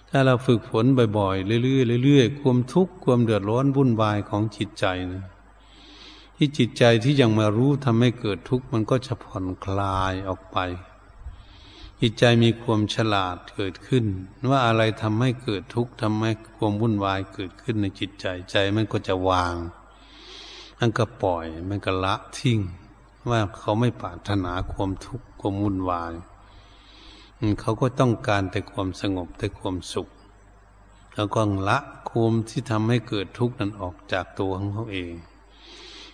[0.09, 0.85] ถ้าเราฝึกฝน
[1.17, 5.23] บ่อยๆเรื่อยๆเรื่อยๆความทุกข์ความเดือดร้อนวุ่นวายของจิตใจนะ
[6.37, 10.57] ที่จิตใจที่ยังมารู้ทำให้เกิดทุกข์มันก็จะผ่อนคลายออกไป
[12.01, 14.05] จิตใจมีความฉลาดเกิดขึ้น
[14.49, 19.55] ว่าอะไรทำให้เกิดทุกข์ทำให้ความวุ่นวายเกิดขึ้นในจิตใจใจมันก็จะวาง
[20.79, 22.59] มันก็ปล่อยมันก็ละทิ้ง
[23.29, 26.13] ว่าเขาไม่ปรารถนาความทุกข์ความวุ่นวาย
[27.61, 30.07] เขาก็ต้องการแต่ความสงบแต่ความสุข
[31.15, 31.77] แล้วก็ละ
[32.09, 35.13] ความที่ทำให้เกิดทุกข์นั้นออกจากตัวของเขาเอง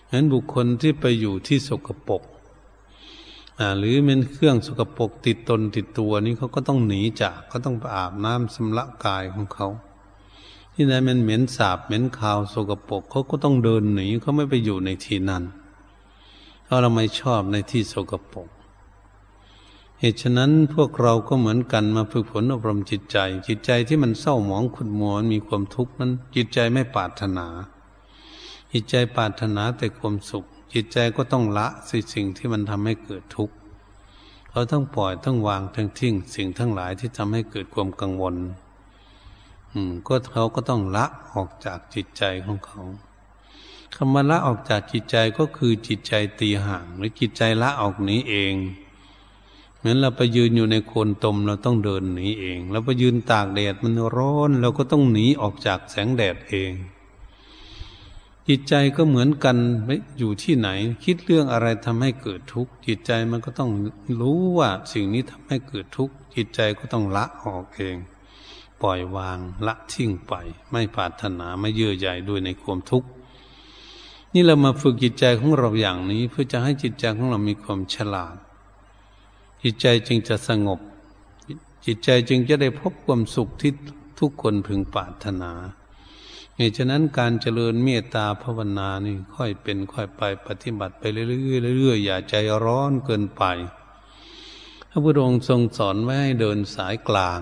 [0.08, 2.22] ฉะนั้นบุคคลที่ไปอยู่ที่สกปรก
[3.78, 9.68] หรือเป็นเครื่องสกปรกติดตนติดตัวนี้เขาก็ต้องหนีจากก็ต้องอาบน้ำสำระกายของเขา
[10.74, 15.44] ที่ไหนมันเหม็นสาบเหม็นขาวสกปรกเขาก็ต้องเดินหนีเขาไม่ไปอยู่ในที่นั้น
[16.64, 18.48] เพราะเราไม่ชอบในที่สกปรก
[20.00, 27.46] เหตุฉะนั้นพวกเราก็เหมือนกันมาฝึกฝนอบรมจิตใจ จิตใจที่มันเศร้าหมองขุดมัวมีความทุกข์นั้น จิตใจไม่ปรารถนา
[28.72, 31.66] จิตใจปรารถนาแต่ความสุข จิตใจก็ต้องละ
[32.14, 33.54] สิ่งที่มันทำให้เกิดทุกข์
[34.50, 38.36] เขาต้องปล่อยต้องวางทั้งทิ้งสิ่งทั้งหลายที่ทำให้เกิดความกังวล
[39.72, 42.82] อืม ก็เขาก็ต้องละออกจากจิตใจของเขา
[43.94, 48.54] คำว่าละออกจากจิตใจก็คือจิตใจตีห่างหรือจิตใจละออกนี้เอง
[49.78, 56.72] เหมือนเราไปยืนอยู่ในโคนตมเราต้องเดินหนีเองเราไปยืนตากแดดมันร้อนเราก็ต้องหนีออกจากแสงแดดเอง
[58.52, 60.68] จิตใจก็เหมือนกันไม่อยู่ที่ไหน
[61.04, 63.70] คิดเรื่องอะไรทำให้เกิดทุกข์จิตใจมันก็ต้อง
[64.20, 67.96] รู้ว่าสิ่งนี้ทำให้เกิดทุกข์จิตใจก็ต้องละออกเอง
[68.82, 70.32] ปล่อยวางละทิ้งไป
[70.70, 73.08] ไม่ปรารถนาไม่เยื่อใยด้วยในความทุกข์
[74.32, 78.36] นี่เรามาฝึกจิตใจของเราอย่างนี้เพื่อจะให้จิตใจของเรามีความฉลาด
[79.62, 80.80] จิตใจจึงจะสงบ
[81.86, 83.72] จิตใจจึงจะได้พบความสุขที่
[84.18, 85.52] ทุกคนพึงปรารถนา
[86.62, 93.42] เหตุฉะนั้นการเจริญเมตตาภาวนานี่ค่อยเป็นค่อยไปปฏิบัติไปเรื่อยๆเรื่อยๆอย่าใจร้อนเกินไป
[94.90, 97.40] พระพุทธองค์ทรงสอนไว้ให้เดินสายกลาง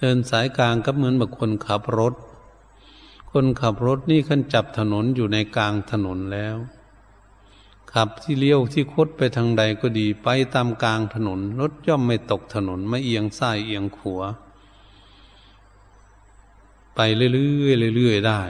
[0.00, 2.14] เดินสายกลางก็เหมือนแบบคนขับรถ
[3.32, 6.56] คนขับรถนี่ขันจับถนนอยู่ในกลางถนนแล้ว
[7.92, 14.20] ขับที่เลี้ยวที่คดไปทางใดก็ดีไปตามกลางถนนรถย่อมไม่ตกถนนไม่เอียงซ้ายเอียงขวา
[17.02, 17.30] ไปเรื่
[17.86, 18.40] อยๆเรื่อยๆได้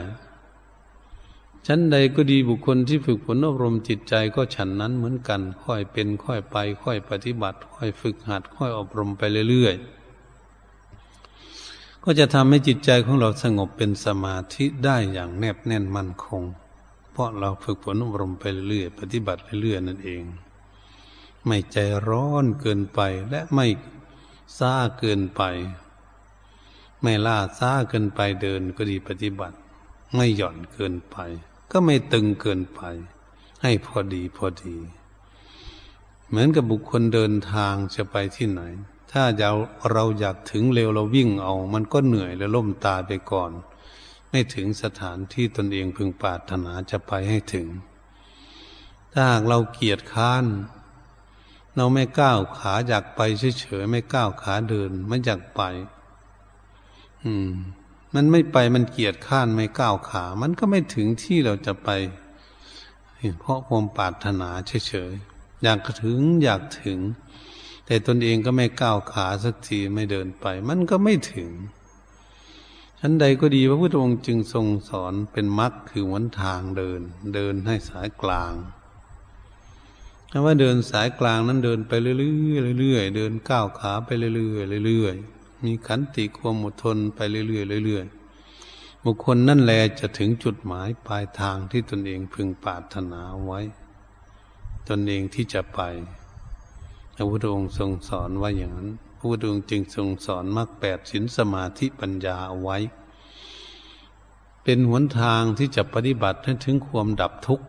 [1.67, 16.43] ชั้นใดก็ดีบุคคลที่ฝึกฝนอบรมจิตใจก็ฉันนั้นเหมือนกัน ค่อยเป็นค่อยไป ค่อยปฏิบัติ ค่อยฝึกหัด ค่อยอบรมไปเรื่อยๆ ก็จะทำให้จิตใจของเราสงบเป็นสมาธิได้อย่างแนบแน่นมั่นคง
[17.11, 20.23] เพราะเราฝึกฝนอบรมไปเรื่อยๆปฏิบัติเรื่อยๆนั่นเอง
[21.45, 23.65] ไม่ใจร้อนเกินไปและไม่
[24.57, 25.43] ซ่าเกินไป
[27.01, 29.57] ไม่ล่าซ้าเกินไปเดินก็ดีปฏิบัติ
[30.15, 31.17] ไม่หย่อนเกินไป
[31.71, 32.81] ก็ไม่ตึงเกินไป
[33.61, 34.75] ให้พอดีพอดี
[36.27, 38.61] เหมือนกับบุคคลเดินทางจะไปที่ไหน
[39.11, 39.51] ถ้าเรา
[39.91, 43.51] เราอยากถึงเร็วเราวิ่งเอา มันก็เหนื่อยและล่มตาไปก่อน
[44.29, 47.67] ไม่ถึงสถานที่ตนเองพึงปรารถนาจะไปให้ถึง
[49.13, 50.45] ถ้าหากเราเกียจค้าน
[51.75, 53.21] เราไม่ก้าวขาอยากไป
[53.59, 55.61] เฉยๆไม่ก้าวขาเดินไม่อยากไป
[57.25, 57.51] อืม
[58.15, 61.89] มันไม่ไปมันเกียดข้านไม่ก้าวขา มันก็ไม่ถึงที่เราจะไป
[63.39, 64.49] เพราะความปรารถนา
[64.87, 66.99] เฉยๆอยากถึงอยากถึง
[67.85, 71.49] แต่ตนเองก็ไม่ก้าวขาสักทีไม่เดินไป มันก็ไม่ถึง
[72.99, 77.01] ชั้นใดก็ดีพระพุทธองค์จึงทรงสอนเป็นมรรคคือหนทางเดิน
[77.35, 78.53] เดินให้สายกลาง
[80.31, 84.33] คำว่าเดินสายกลางนั้นเดินไปเรื่อยๆเรื่อยๆเดินก้าวขาไปเรื่อ
[84.81, 93.59] ยๆเรื่อยๆ มีขันติความอดทนไปเรื่อยๆเรื่อยๆบุคคลนั่นแหละจะถึงจุดหมายปลายทางที่ตนเองพึงปรารถนาไว้
[94.89, 95.79] ตนเองที่จะไป
[97.15, 102.77] พระพุทธองค์ทรงสอนว่าอย่างนั้นพระพุทธองค์จึงทรงสอนมรรคแปดสินสมาธิปัญญาเอาไว้
[104.63, 107.65] เป็นหนทางที่จะปฏิบัติให้ถึงความดับทุกข์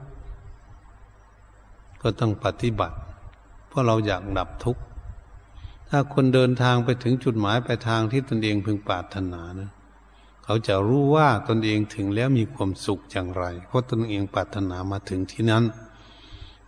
[2.02, 2.96] ก็ต้องปฏิบัติ
[3.68, 4.82] เพราะเราอยากดับทุกข์
[5.94, 9.70] ถ้าคนเดินทางไปถึงจุดหมายปลายทางที่ตนเองพึงปรารถนานะ
[10.44, 15.64] เขาจะรู้ว่าตนเองถึงแล้วมีความสุขอย่างไร เพราะตนเองปรารถนามาถึงที่นั้น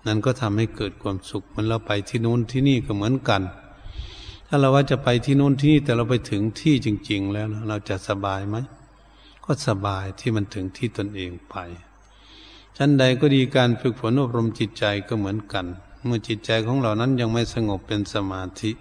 [0.06, 3.42] นั่นก็ทำให้เกิดความสุขมันเราไปที่นู้นที่นี่ก็เหมือนกัน
[4.48, 8.56] ถ้าเราว่าจะไปที่นู้นที่นี่แต่เราไปถึงที่จริง ๆ แล้วเราจะสบายไหม
[9.44, 11.56] ก็สบายที่มันถึงที่ตนเองไป
[12.76, 15.66] ชั้นใดก็ดีการฝึกฝนอบรมจิตใจก็เหมือนกัน
[16.04, 18.72] เมื่อจิตใจของเรานั้นยังไม่สงบเป็นสมาธิ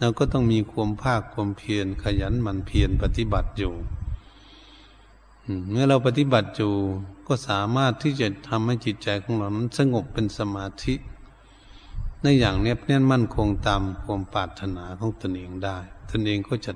[0.00, 3.74] เราก็ต้องมีความภาคความเพียรขยันหมั่นเพียรปฏิบัติอยู่
[5.70, 6.72] เมื่อเราปฏิบัติอยู่
[7.26, 10.94] ก็สามารถที่จะทำให้จิตใจของเรานั้นสงบเป็นสมาธิ
[12.22, 15.78] ในอย่างเนี้ยแน่นมั่นคงตามความปรารถนาของตนเองได้
[16.10, 16.72] ตนเองก็จะ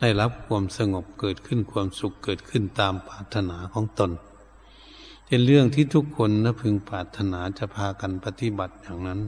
[0.00, 4.10] ได้รับความสงบเกิดขึ้นความสุขเกิดขึ้นตามปรารถนาของตน
[5.26, 9.20] เป็นเรื่องที่ทุกคนนะพึงปรารถนาจะพากันปฏิบัติอย่างนั้น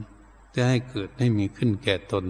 [0.55, 2.25] จะให้เกิดให้มีขึ้นแก่ตน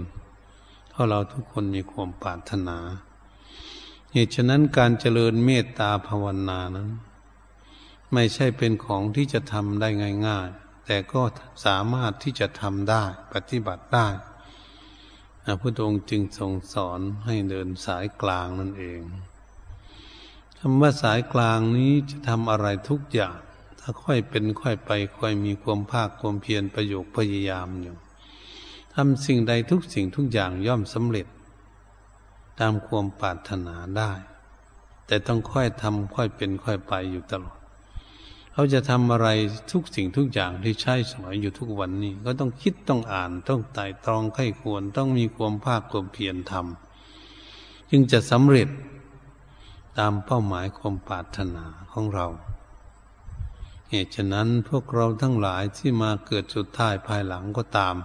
[0.96, 2.78] ราะเราทุกคนมีความปรารถนา
[4.12, 6.90] เหตุฉะนั้นการเจริญเมตตาภาวนานั้น
[8.12, 9.88] ไม่ใช่เป็นของที่จะทำได้
[10.26, 11.22] ง่ายๆ แต่ก็
[11.64, 14.08] สามารถที่จะทำได้ปฏิบัติได้
[15.44, 19.00] พระพุทธองค์จึงทรงสอนให้เดินสายกลางนั่นเอง
[20.58, 23.36] คำว่าสายกลางนี้จะทำอะไรทุกอย่าง
[23.80, 27.96] ถ้าค่อยเป็นค่อยไปค่อยมีความภาคความเพียรประโยคพยายามอยู่
[28.98, 31.26] ทำสิ่งใดทุกสิ่งทุกอย่างย่อมสำเร็จ
[32.60, 34.12] ตามความปรารถนาได้
[35.06, 37.58] แต่ต้องค่อยทำค่อยเป็นค่อยไปอยู่ตลอด
[38.52, 39.28] เขาจะทำอะไร
[39.72, 48.68] ทุกสิ่งทุกอย่างที่ใช้สมัยอยู่ทุกวันนี้ ก็ต้องคิดต้องอ่านต้องไต่ตรองไข้ควรต้องมีความภาคความเพียรทำจึงจะสำเร็จ
[49.98, 52.26] ตามเป้าหมายความปรารถนาของเรา
[53.90, 57.96] เหตุฉะนั้นพวกเราทั้งหลายที่มาเกิดสุดท้ายภายหลังก็ตาม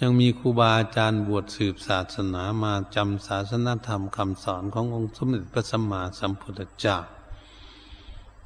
[0.00, 6.98] ยังมีครูบาอาจารย์บวชสืบศาสนามาจำศาสนาธรรมคำสอนขององค์สมเด็จพระสัมมาสัมพุทธเจ้า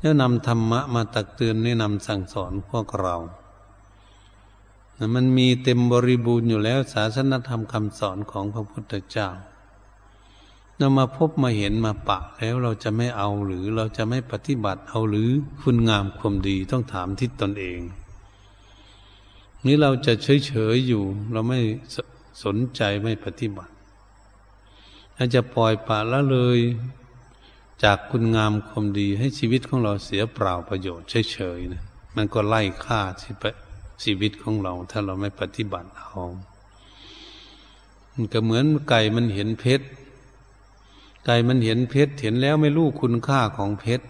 [0.01, 3.17] แล้วนำธรรมะมาตักเตือนแนะนำสั่งสอนพวกเรา
[5.15, 9.29] มันมีเต็มบริบูรณ์อยู่แล้วศาสนธรรมคำสอนของพระพุทธเจ้า
[10.77, 15.29] เรามาพบมาเห็นมาปะแล้วเราจะไม่เอาหรือเราจะไม่ปฏิบัติเอาหรือ
[15.63, 17.81] คุณงามความดีต้องถามทิศตนเอง
[19.67, 21.61] นี้เราจะเฉยเฉยอยู่ เราไม่
[22.45, 23.73] สนใจไม่ปฏิบัติ
[25.15, 26.59] เราจะปล่อยปละละเลย
[27.85, 31.83] จากคุณงามความดีให้ชีวิตของเราเสียเปล่าประโยชน์เฉยเฉยนะ
[32.17, 33.01] มันก็ไล่ฆ่า
[34.03, 36.23] ชีวิตของเรา ถ้าเราไม่ปฏิบัติเอา
[38.13, 39.87] มันก็เหมือนไก่มันเห็นเพชร
[41.27, 44.05] ไก่มันเห็นเพชรเห็นแล้วไม่รู้คุณค่าของเพชร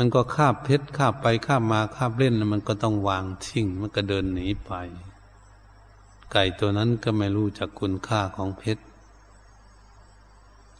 [0.00, 4.72] มันก็คาบเพชรคาบไปคาบมาคาบเล่นมันก็ต้องวางทิ้งมันก็เดินหนีไป
[6.32, 8.82] ไก่ตัวนั้นก็ไม่รู้จักคุณค่าของเพชร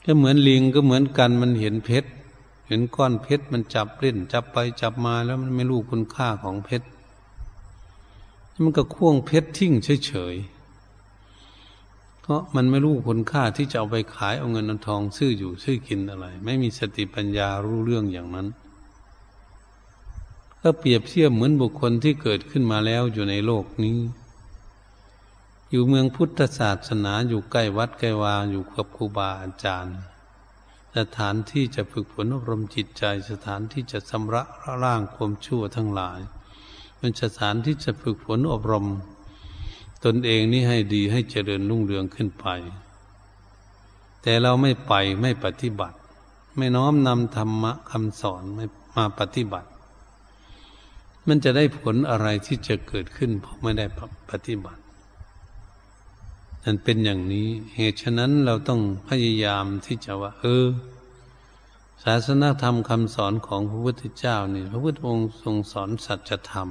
[0.05, 2.09] ก็เหมือนลิงก็เหมือนกันมันเห็นเพชร
[2.67, 6.87] เห็นก้อนเพชรมันจับเล่น จับไปจับมาแล้วมันไม่รู้คุณค่าของเพชร
[8.63, 9.73] มันก็ควงเพชรทิ้ง
[10.07, 18.49] เฉยๆเพราะมันไม่รู้คุณค่าที่จะเอาไปขายเอาเงินเอาทองซื้ออยู่ซื้อกินอะไร ไม่มีสติปัญญารู้เรื่องอย่างนั้น
[20.63, 23.99] ก็เปรียบเทียบเหมือนบุคคลที่เกิดขึ้นมาแล้วอยู่ในโลกนี้
[25.71, 29.99] อยู่เมืองพุทธศาสนาอยู่ใกล้วัดใกล้วาอยู่กับครูบาอาจารย์
[30.97, 34.43] สถานที่จะฝึกฝนอบรมจิตใจ สถานที่จะชำระ
[34.83, 36.21] ร่างความชั่วทั้งหลาย
[36.99, 38.87] เป็นสถานที่จะฝึกฝนอบรม
[40.05, 42.47] ตนเองนี่ให้ดีให้เจริญรุ่งเรืองขึ้นไป
[44.23, 44.93] แต่เราไม่ไป
[45.23, 45.97] ไม่ปฏิบัติ
[46.57, 48.65] ไม่น้อมนำธรรมะคำสอนไม่
[48.97, 49.69] มาปฏิบัติ
[51.29, 53.87] มันจะได้ผลอะไรที่จะเกิดขึ้นเพราะไม่ได้
[54.31, 54.83] ปฏิบัติ
[56.65, 60.67] นั่นเป็นอย่างนี้ เหตุฉะนั้นเราต้องพยายามที่จะว่า เออ
[62.05, 66.69] ศาสนาธรรมคำสอนของพระพุทธเจ้านี่พระพุทธองค์ทรงสอนสัจธรรม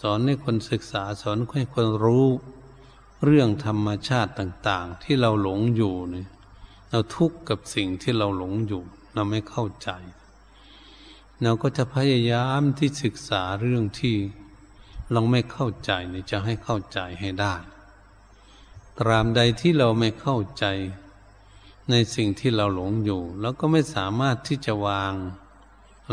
[0.00, 2.26] สอนให้คนศึกษาสอนให้คนรู้
[3.24, 6.28] เรื่องธรรมชาติต่าง ๆ ที่เราหลงอยู่เนี่ย
[6.90, 8.82] เราทุกข์กับสิ่งที่เราหลงอยู่
[9.14, 9.90] เราไม่เข้าใจ
[11.42, 14.16] เราก็จะพยายามที่ศึกษาเรื่องที่
[15.12, 17.54] เราไม่เข้าใจนี่จะให้เข้าใจให้ได้
[18.98, 20.64] ตรามใดที่เราไม่เข้าใจ
[21.90, 25.12] ในสิ่งที่เราหลงอยู่แล้วก็ไม่สามารถที่จะวาง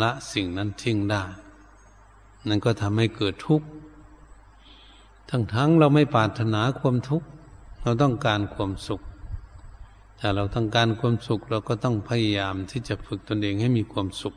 [0.01, 1.23] ละสิ่งนั้นทิ้งได้
[2.47, 3.67] นั่นก็ทำให้เกิดทุกข์
[5.29, 7.27] ทั้งทั้งเราไม่ปรารถนาความทุกข์
[7.83, 9.01] เราต้องการความสุข
[10.19, 14.35] ถ้าเราต้องการความสุขเราก็ต้องพยายามที่จะฝึกตนเองให้มีความสุข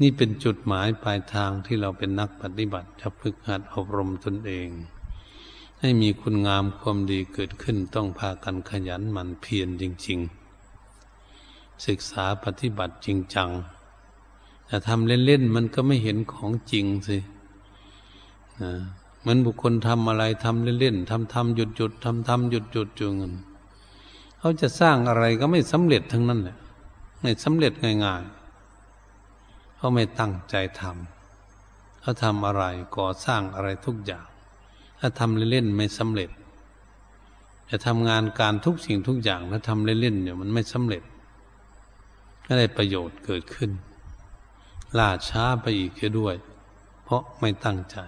[0.00, 4.68] นี่เป็นจุดหมายปลายทางที่เราเป็นนักปฏิบัติจะฝึกหัดอบรมตนเอง
[5.80, 10.18] ให้มีคุณงามความดีเกิดขึ้นต้องพากันขยันหมั่นเพียรจริง
[11.02, 13.50] ๆ ศึกษาปฏิบัติจริงจัง
[14.66, 17.18] แต่ทำเล่นๆมันก็ไม่เห็นของจริงสิ
[19.20, 23.14] เหมือนบุคคลทำอะไรทำเล่นๆทำทำหยุดหยุดทำทำหยุดหยุดจุง
[24.38, 26.56] เขาจะสร้างอะไรก็ไม่สำเร็จทั้งนั้นแหละ
[27.20, 27.72] ไม่สำเร็จ
[28.04, 28.43] ง่ายๆ
[29.84, 32.64] เขาไม่ตั้งใจทำเขาทำอะไร
[32.96, 34.26] ก่อสร้างอะไรทุกอย่าง
[34.98, 36.30] ถ้าทำเล่นๆไม่สำเร็จ
[37.70, 41.02] จะทำงานการทุกสิ่งทุกอย่างถ้าทำเล่นๆเนี่ยมันไม่สำเร็จ
[42.44, 43.70] ไม่ได้ประโยชน์เกิดขึ้น
[44.98, 46.34] ล่าช้าไปอีกด้วย
[47.04, 47.98] เพราะไม่ตั้งใจ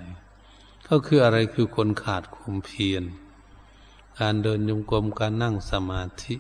[0.89, 3.05] ก็คืออะไรคือคนขาดความเพียร
[4.21, 6.35] การเดินยงกรมการนั่งสมาธิ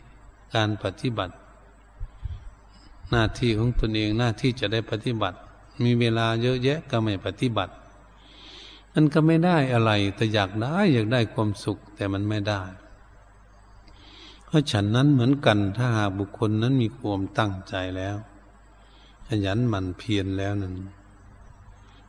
[0.55, 1.34] การปฏิบัติ
[3.11, 5.39] หน้าที่ของตนเองหน้าที่จะได้ปฏิบัติ
[5.85, 7.73] มีเวลาเยอะแยะก็ไม่ปฏิบัติ
[8.93, 12.63] มันก็ไม่ได้อะไรแต่อยากได้อยากได้ความสุขแต่มันไม่ได้
[14.47, 18.17] เพราะฉันนั้นเหมือนกันถ้าหากบุคคลนั้นมีความตั้งใจแล้ว
[19.29, 20.75] ขยันหมั่นเพียรแล้วนั้น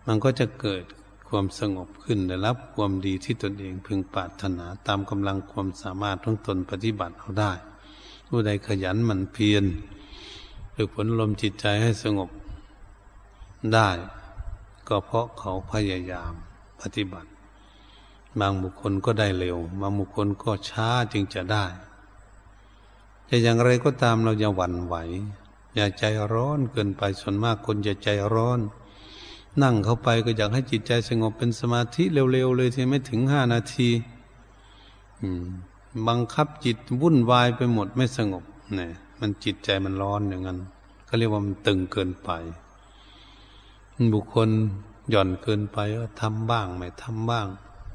[0.05, 0.83] มันก็จะเกิด
[1.29, 7.51] ความสงบขึ้นได้รับความดีที่ตนเองพึงปรารถนาตามกำลังความสามารถของตนปฏิบัติเอาได้
[8.27, 9.63] ผู้ใดขยันหมั่นเพียร
[10.79, 12.29] ฝึกฝนลมจิตใจให้สงบ
[13.73, 13.89] ได้
[14.87, 16.33] ก็เพราะเขาพยายาม
[16.81, 17.29] ปฏิบัติ
[18.39, 21.65] บางบุคคลก็ได้เร็ว บางบุคคลก็ช้าจึงจะได้
[23.29, 24.95] จะอย่างไรก็ตามเราอย่าหวั่นไหว
[25.75, 26.03] อย่าใจ
[26.33, 28.59] ร้อนเกินไปส่วนมากคนจะใจร้อน
[29.61, 33.89] นั่งเข้าไปก็อยากให้จิตใจสงบเป็นสมาธิเร็วๆเลยที่ไม่ถึงห้านาที
[36.07, 38.43] บังคับจิตวุ่นวายไปหมดไม่สงบ
[38.75, 40.59] เนี่ย มันจิตใจมันร้อนอย่างนั้น
[41.07, 42.29] ก็เรียกว่ามันตึงเกินไป
[44.13, 44.49] บุคคล
[45.09, 47.47] หย่อนเกินไปก็ทำบ้างไม่ทำบ้าง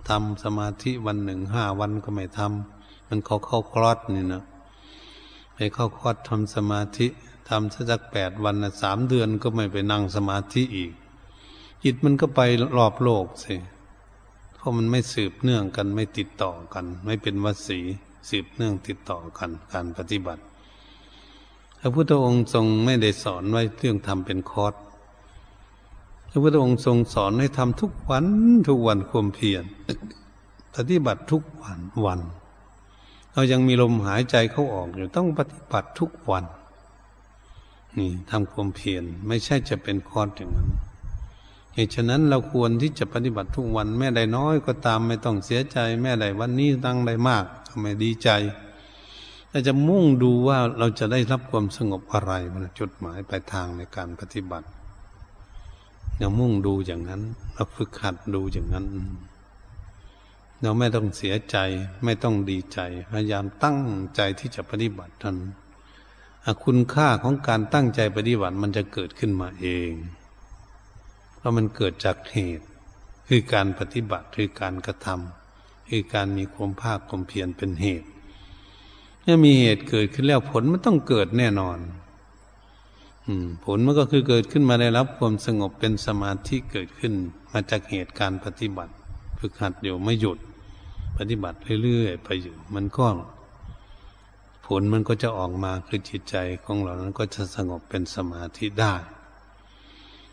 [0.08, 4.42] ทำสมาธิวันหนึ่งห้าวันก็ไม่ทำมันเขาเข้าคลอดนี่นะ
[5.54, 7.06] ไปเข้าคลอดทำสมาธิ
[7.48, 10.92] ทำสักแปดวันนะสามเดือนก็ไม่ไปนั่งสมาธิอีก
[11.84, 12.40] จิตมันก็ไป
[12.76, 13.54] รอบโลกสิ
[14.56, 17.80] เพราะมันไม่สืบเนื่องกันไม่ติดต่อกัน ไม่เป็นวสี
[18.28, 20.42] สืบเนื่องติดต่อกันการปฏิบัติ
[21.84, 24.74] พระพุทธองค์ทรงไม่ได้สอนไว้เรื่องทำเป็นคอร์ส
[26.30, 28.26] พระพุทธองค์ทรงสอนให้ทำทุกวัน
[28.68, 29.64] ทุกวันความเพียร
[30.74, 32.20] ปฏิบัติทุกวันวัน
[33.32, 36.44] เรายังมีลมหายใจเข้าออกอยู่ต้องปฏิบัติทุกวัน
[37.98, 40.68] นี่ทำความเพียรไม่ใช่จะเป็นคอร์สอย่างนั้น
[41.74, 48.28] เหตุฉะนั้นเราควรที่จะปฏิบัติทุกวันแม่ใดน้อยก็ตามไม่ต้องเสียใจ แม่ใดวันนี้ตั้งใดมากก็ไม่ดีใจ
[49.54, 54.68] เราจะมุ่งดูว่าเราจะได้รับความสงบอะไรมันจุดหมายปลายทางในการปฏิบัติ
[56.18, 57.22] เรามุ่งดูอย่างนั้น
[57.54, 58.86] เราฝึกหัดดูอย่างนั้น
[60.60, 61.56] เราไม่ต้องเสียใจ
[62.04, 62.78] ไม่ต้องดีใจ
[63.10, 63.78] พยายามตั้ง
[64.16, 65.36] ใจที่จะปฏิบัติท่าน
[66.64, 69.92] คุณค่าของการตั้งใจปฏิบัติมันจะเกิดขึ้นมาเอง
[71.36, 72.66] เพราะมันเกิดจากเหตุ
[73.28, 78.08] คือการปฏิบัติคือการกระทำคือการมีความภาคความเพียรเป็นเหตุ
[79.22, 81.78] เมื่อมีเหตุเกิดขึ้นแล้วผลมันต้องเกิดแน่นอน
[83.26, 87.12] อืม ผลมันก็คือเกิดขึ้นมาได้รับความสงบเป็นสมาธิเกิดขึ้น
[87.52, 88.92] มาจากเหตุการปฏิบัติ
[89.38, 90.38] ฝึกหัดอยู่ไม่หยุด
[91.18, 93.06] ปฏิบัติเรื่อยๆไปอยู่ มันก็
[94.66, 98.94] ผลมันก็จะออกมาคือจิตใจของเรานั้นก็จะสงบเป็นสมาธิได้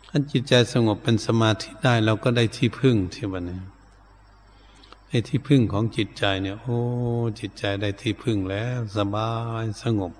[0.08, 3.60] ถ้าจิตใจสงบเป็นสมาธิได้เราก็ได้ที่พึ่งที่วันนี้
[5.12, 6.78] ไอ้ที่พึ่งของจิตใจเนี่ย โอ้
[7.40, 9.30] จิตใจได้ที่พึ่งแล้ว สบา
[9.62, 10.12] ยสงบ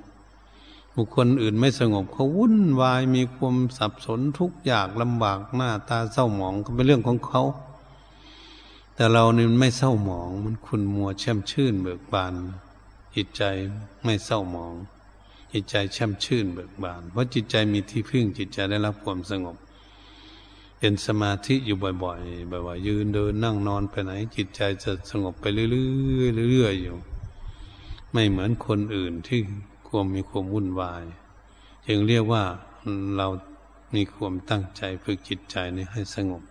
[0.95, 7.43] บุคคลอื่นไม่สงบเขาวุ่นวายมีความสับสนทุกอย่างลำบากหน้าตาเศร้าหมองก็เป็นเรื่องของเขา
[8.95, 12.34] แต่เรานี่ไม่เศร้าหมอง มันคุณมัวแช่มชื่นเบิกบาน
[13.16, 13.43] จิตใจ
[14.05, 14.74] ไม่เศร้าหมอง
[15.53, 19.57] จิตใจแช่มชื่นเบิกบาน เพราะจิตใจมีที่พึ่งจิตใจได้รับความสงบ
[20.83, 25.66] เป็นสมาธิอยู่บ่อยๆบบว่ายืนเดินนั่งนอนไปไหน จิตใจจะสงบไปเรื่อ
[26.47, 26.97] ยๆ เรื่อยๆ อยู่
[28.12, 29.41] ไม่เหมือนคนอื่นที่
[29.89, 31.05] ความมีความวุ่นวาย
[31.87, 32.45] จึงเรียกว่า
[33.16, 33.26] เรา
[33.95, 36.43] มีความตั้งใจฝึกจิตใจนี้ให้สงบ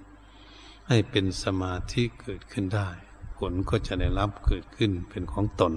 [0.88, 2.90] ให้เป็นสมาธิเกิดขึ้นได้
[3.38, 5.74] ผลก็จะได้รับเกิดขึ้นเป็นของตน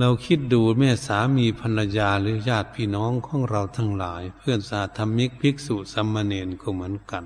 [0.00, 7.24] เราคิดดูแม่สามีภรรยาหรือญาติพี่น้องของเราทั้งหลาย เพื่อนสาธรรมิกภิกษุสัมมาเนนก็เหมือนกัน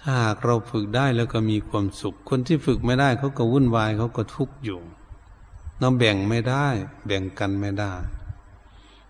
[0.00, 4.80] ถ้าหากเราฝึกได้แล้วก็มีความสุข คนที่ฝึกไม่ได้เขาก็วุ่นวายเขาก็ทุกข์อยู่
[5.78, 6.66] เราแบ่งไม่ได้
[7.06, 7.92] แบ่งกันไม่ได้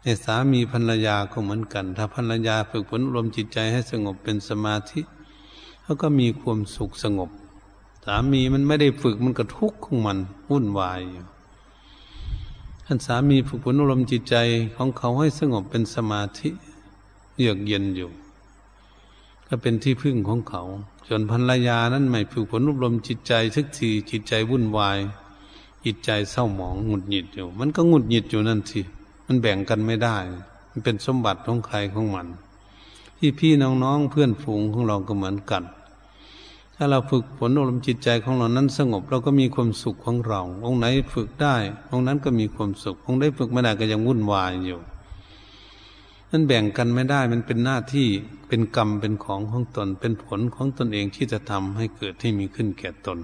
[0.02, 5.00] เนี่ยสามีภรรยาก็เหมือนกัน ถ้าภรรยาฝึกฝนรวมจิตใจให้สงบเป็นสมาธิ
[5.82, 7.30] เขาก็มีความสุขสงบ
[8.04, 10.18] สามีมันไม่ได้ฝึกมันก็ทุกข์ของมัน
[10.50, 11.24] วุ่นวายอยู่
[12.86, 14.36] ท่านสามีฝึกฝนอารมณ์จิตใจ
[14.76, 16.50] ของเขาให้สงบเป็นสมาธิ
[17.38, 18.10] เยือกเย็นอยู่
[19.48, 20.62] ก็เป็นที่พึ่งของเขา
[21.06, 24.98] ส่วนภรรยานั้นไม่ฝึกฝนอบรมจิตใจทุกทีจิตใจวุ่นวาย
[25.84, 28.80] จิตใจเศร้าหมองหงุดหงิดอยู่ มันก็หงุดหงิดอยู่นั่นสิ
[29.26, 30.16] มันแบ่งกันไม่ได้
[30.70, 32.26] มันเป็นสมบัติของใครของมัน
[33.18, 35.64] ที่พี่น้องๆเพื่อนฝูงของเราก็เหมือนกัน
[36.76, 41.56] ถ้าเราฝึกฝนอบรมจิตใจของเรานั้นสงบ เราก็มีความสุขของเรา องค์ไหนฝึกได้
[41.90, 44.80] องค์นั้นก็มีความสุข องค์ไหนฝึกไม่ได้ก็ยังวุ่นวายอยู่
[46.30, 48.08] นั่นแบ่งกันไม่ได้มันเป็นหน้าที่
[48.48, 53.18] เป็นกรรมเป็นของของตน เป็นผลของตนเองที่จะทำให้เกิดให้มีขึ้นแก่ตน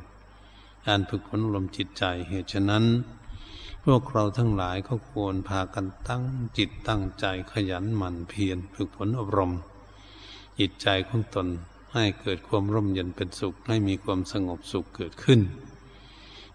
[0.86, 2.84] การฝึกฝนลมจิตใจเหตุฉะนั้น
[3.84, 6.22] พวกเราทั้งหลายก็ควรพากันตั้ง
[6.58, 9.52] จิตตั้งใจขยันหมั่นเพียรฝึกฝนอบรม
[10.58, 11.46] จิตใจของตน
[11.94, 15.40] ให้เกิดความร่มเย็นเป็นสุข ให้มีความสงบสุขเกิดขึ้น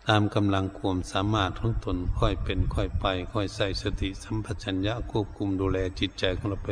[0.07, 6.67] ตามกำลังความสามารถของตนค่อยเป็นค่อยไป ค่อยใส่สติสัมปชัญญะควบคุมดูแลจิตใจของเราไป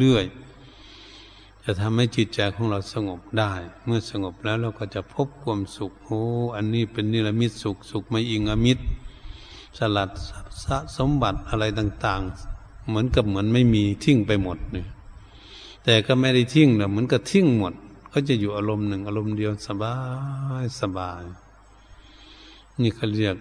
[0.00, 3.52] เรื่อยๆจะทำให้จิตใจของเราสงบได้
[3.84, 6.20] เมื่อสงบแล้วเราก็จะพบความสุขโอ้
[6.56, 8.84] อันนี้เป็นนิรมิตสุขสุขไม่อิงอมิตร
[9.78, 10.10] สลัด
[10.64, 12.20] สะสมบัติอะไรต่าง
[12.54, 14.88] ๆ เหมือนกับเหมือนไม่มีทิ้งไปหมดเนี่ย
[15.84, 17.74] แต่ก็ไม่ได้ทิ้งนะเหมือนกับทิ้งหมด
[18.12, 19.96] ก็จะอยู่อารมณ์หนึ่ง อารมณ์เดียวสบา
[20.62, 21.22] ยสบาย
[22.82, 23.36] นี่เขาเรียก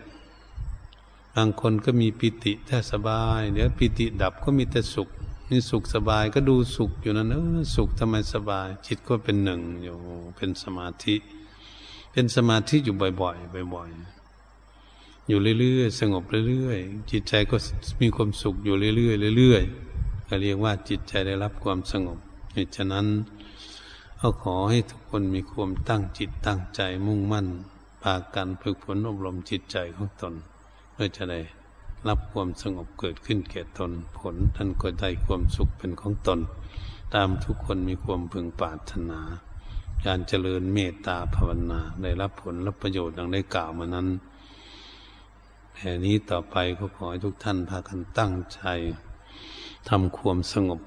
[1.35, 5.09] บางคนก็มีปิติแท้สบาย เดี๋ยวปิติดับก็มีแต่สุข
[5.49, 9.97] นี่สุขสบายก็ดูสุขอยู่นั่นเออสุขทำไมสบาย จิตก็เป็นหนึ่งอยู่
[10.35, 11.15] เป็นสมาธิ
[12.11, 17.55] เป็นสมาธิอยู่บ่อยๆบ่อยๆอยู่เรื่อยๆสงบเรื่อยๆจิตใจก็
[18.01, 22.17] มีความสุขอยู่เรื่อยๆเรื่อยๆก็เรียกว่าจิตใจได้รับความสงบ
[22.53, 23.05] เหตุฉะนั้น
[24.23, 27.47] ก็ขอให้ทุกคนมีความตั้งจิตตั้งใจมุ่งมั่น
[28.03, 30.33] พากันฝึกฝนอบรมจิตใจของตน
[30.91, 31.39] เพื่อจะได้
[32.07, 36.39] รับความสงบเกิดขึ้นแก่ตนผลท่านก็ได้ความสุขเป็นของตน
[37.15, 39.19] ตามทุกคนมีความพึงปรารถนา
[40.05, 44.07] การเจริญเมตตาภาวนาได้รับผลรับประโยชน์ดังได้กล่าวมานั้น
[45.77, 48.61] แห่นี้ต่อไปก็ขอให้ทุกท่านพากันตั้งใจ
[49.89, 50.81] ทำความสงบ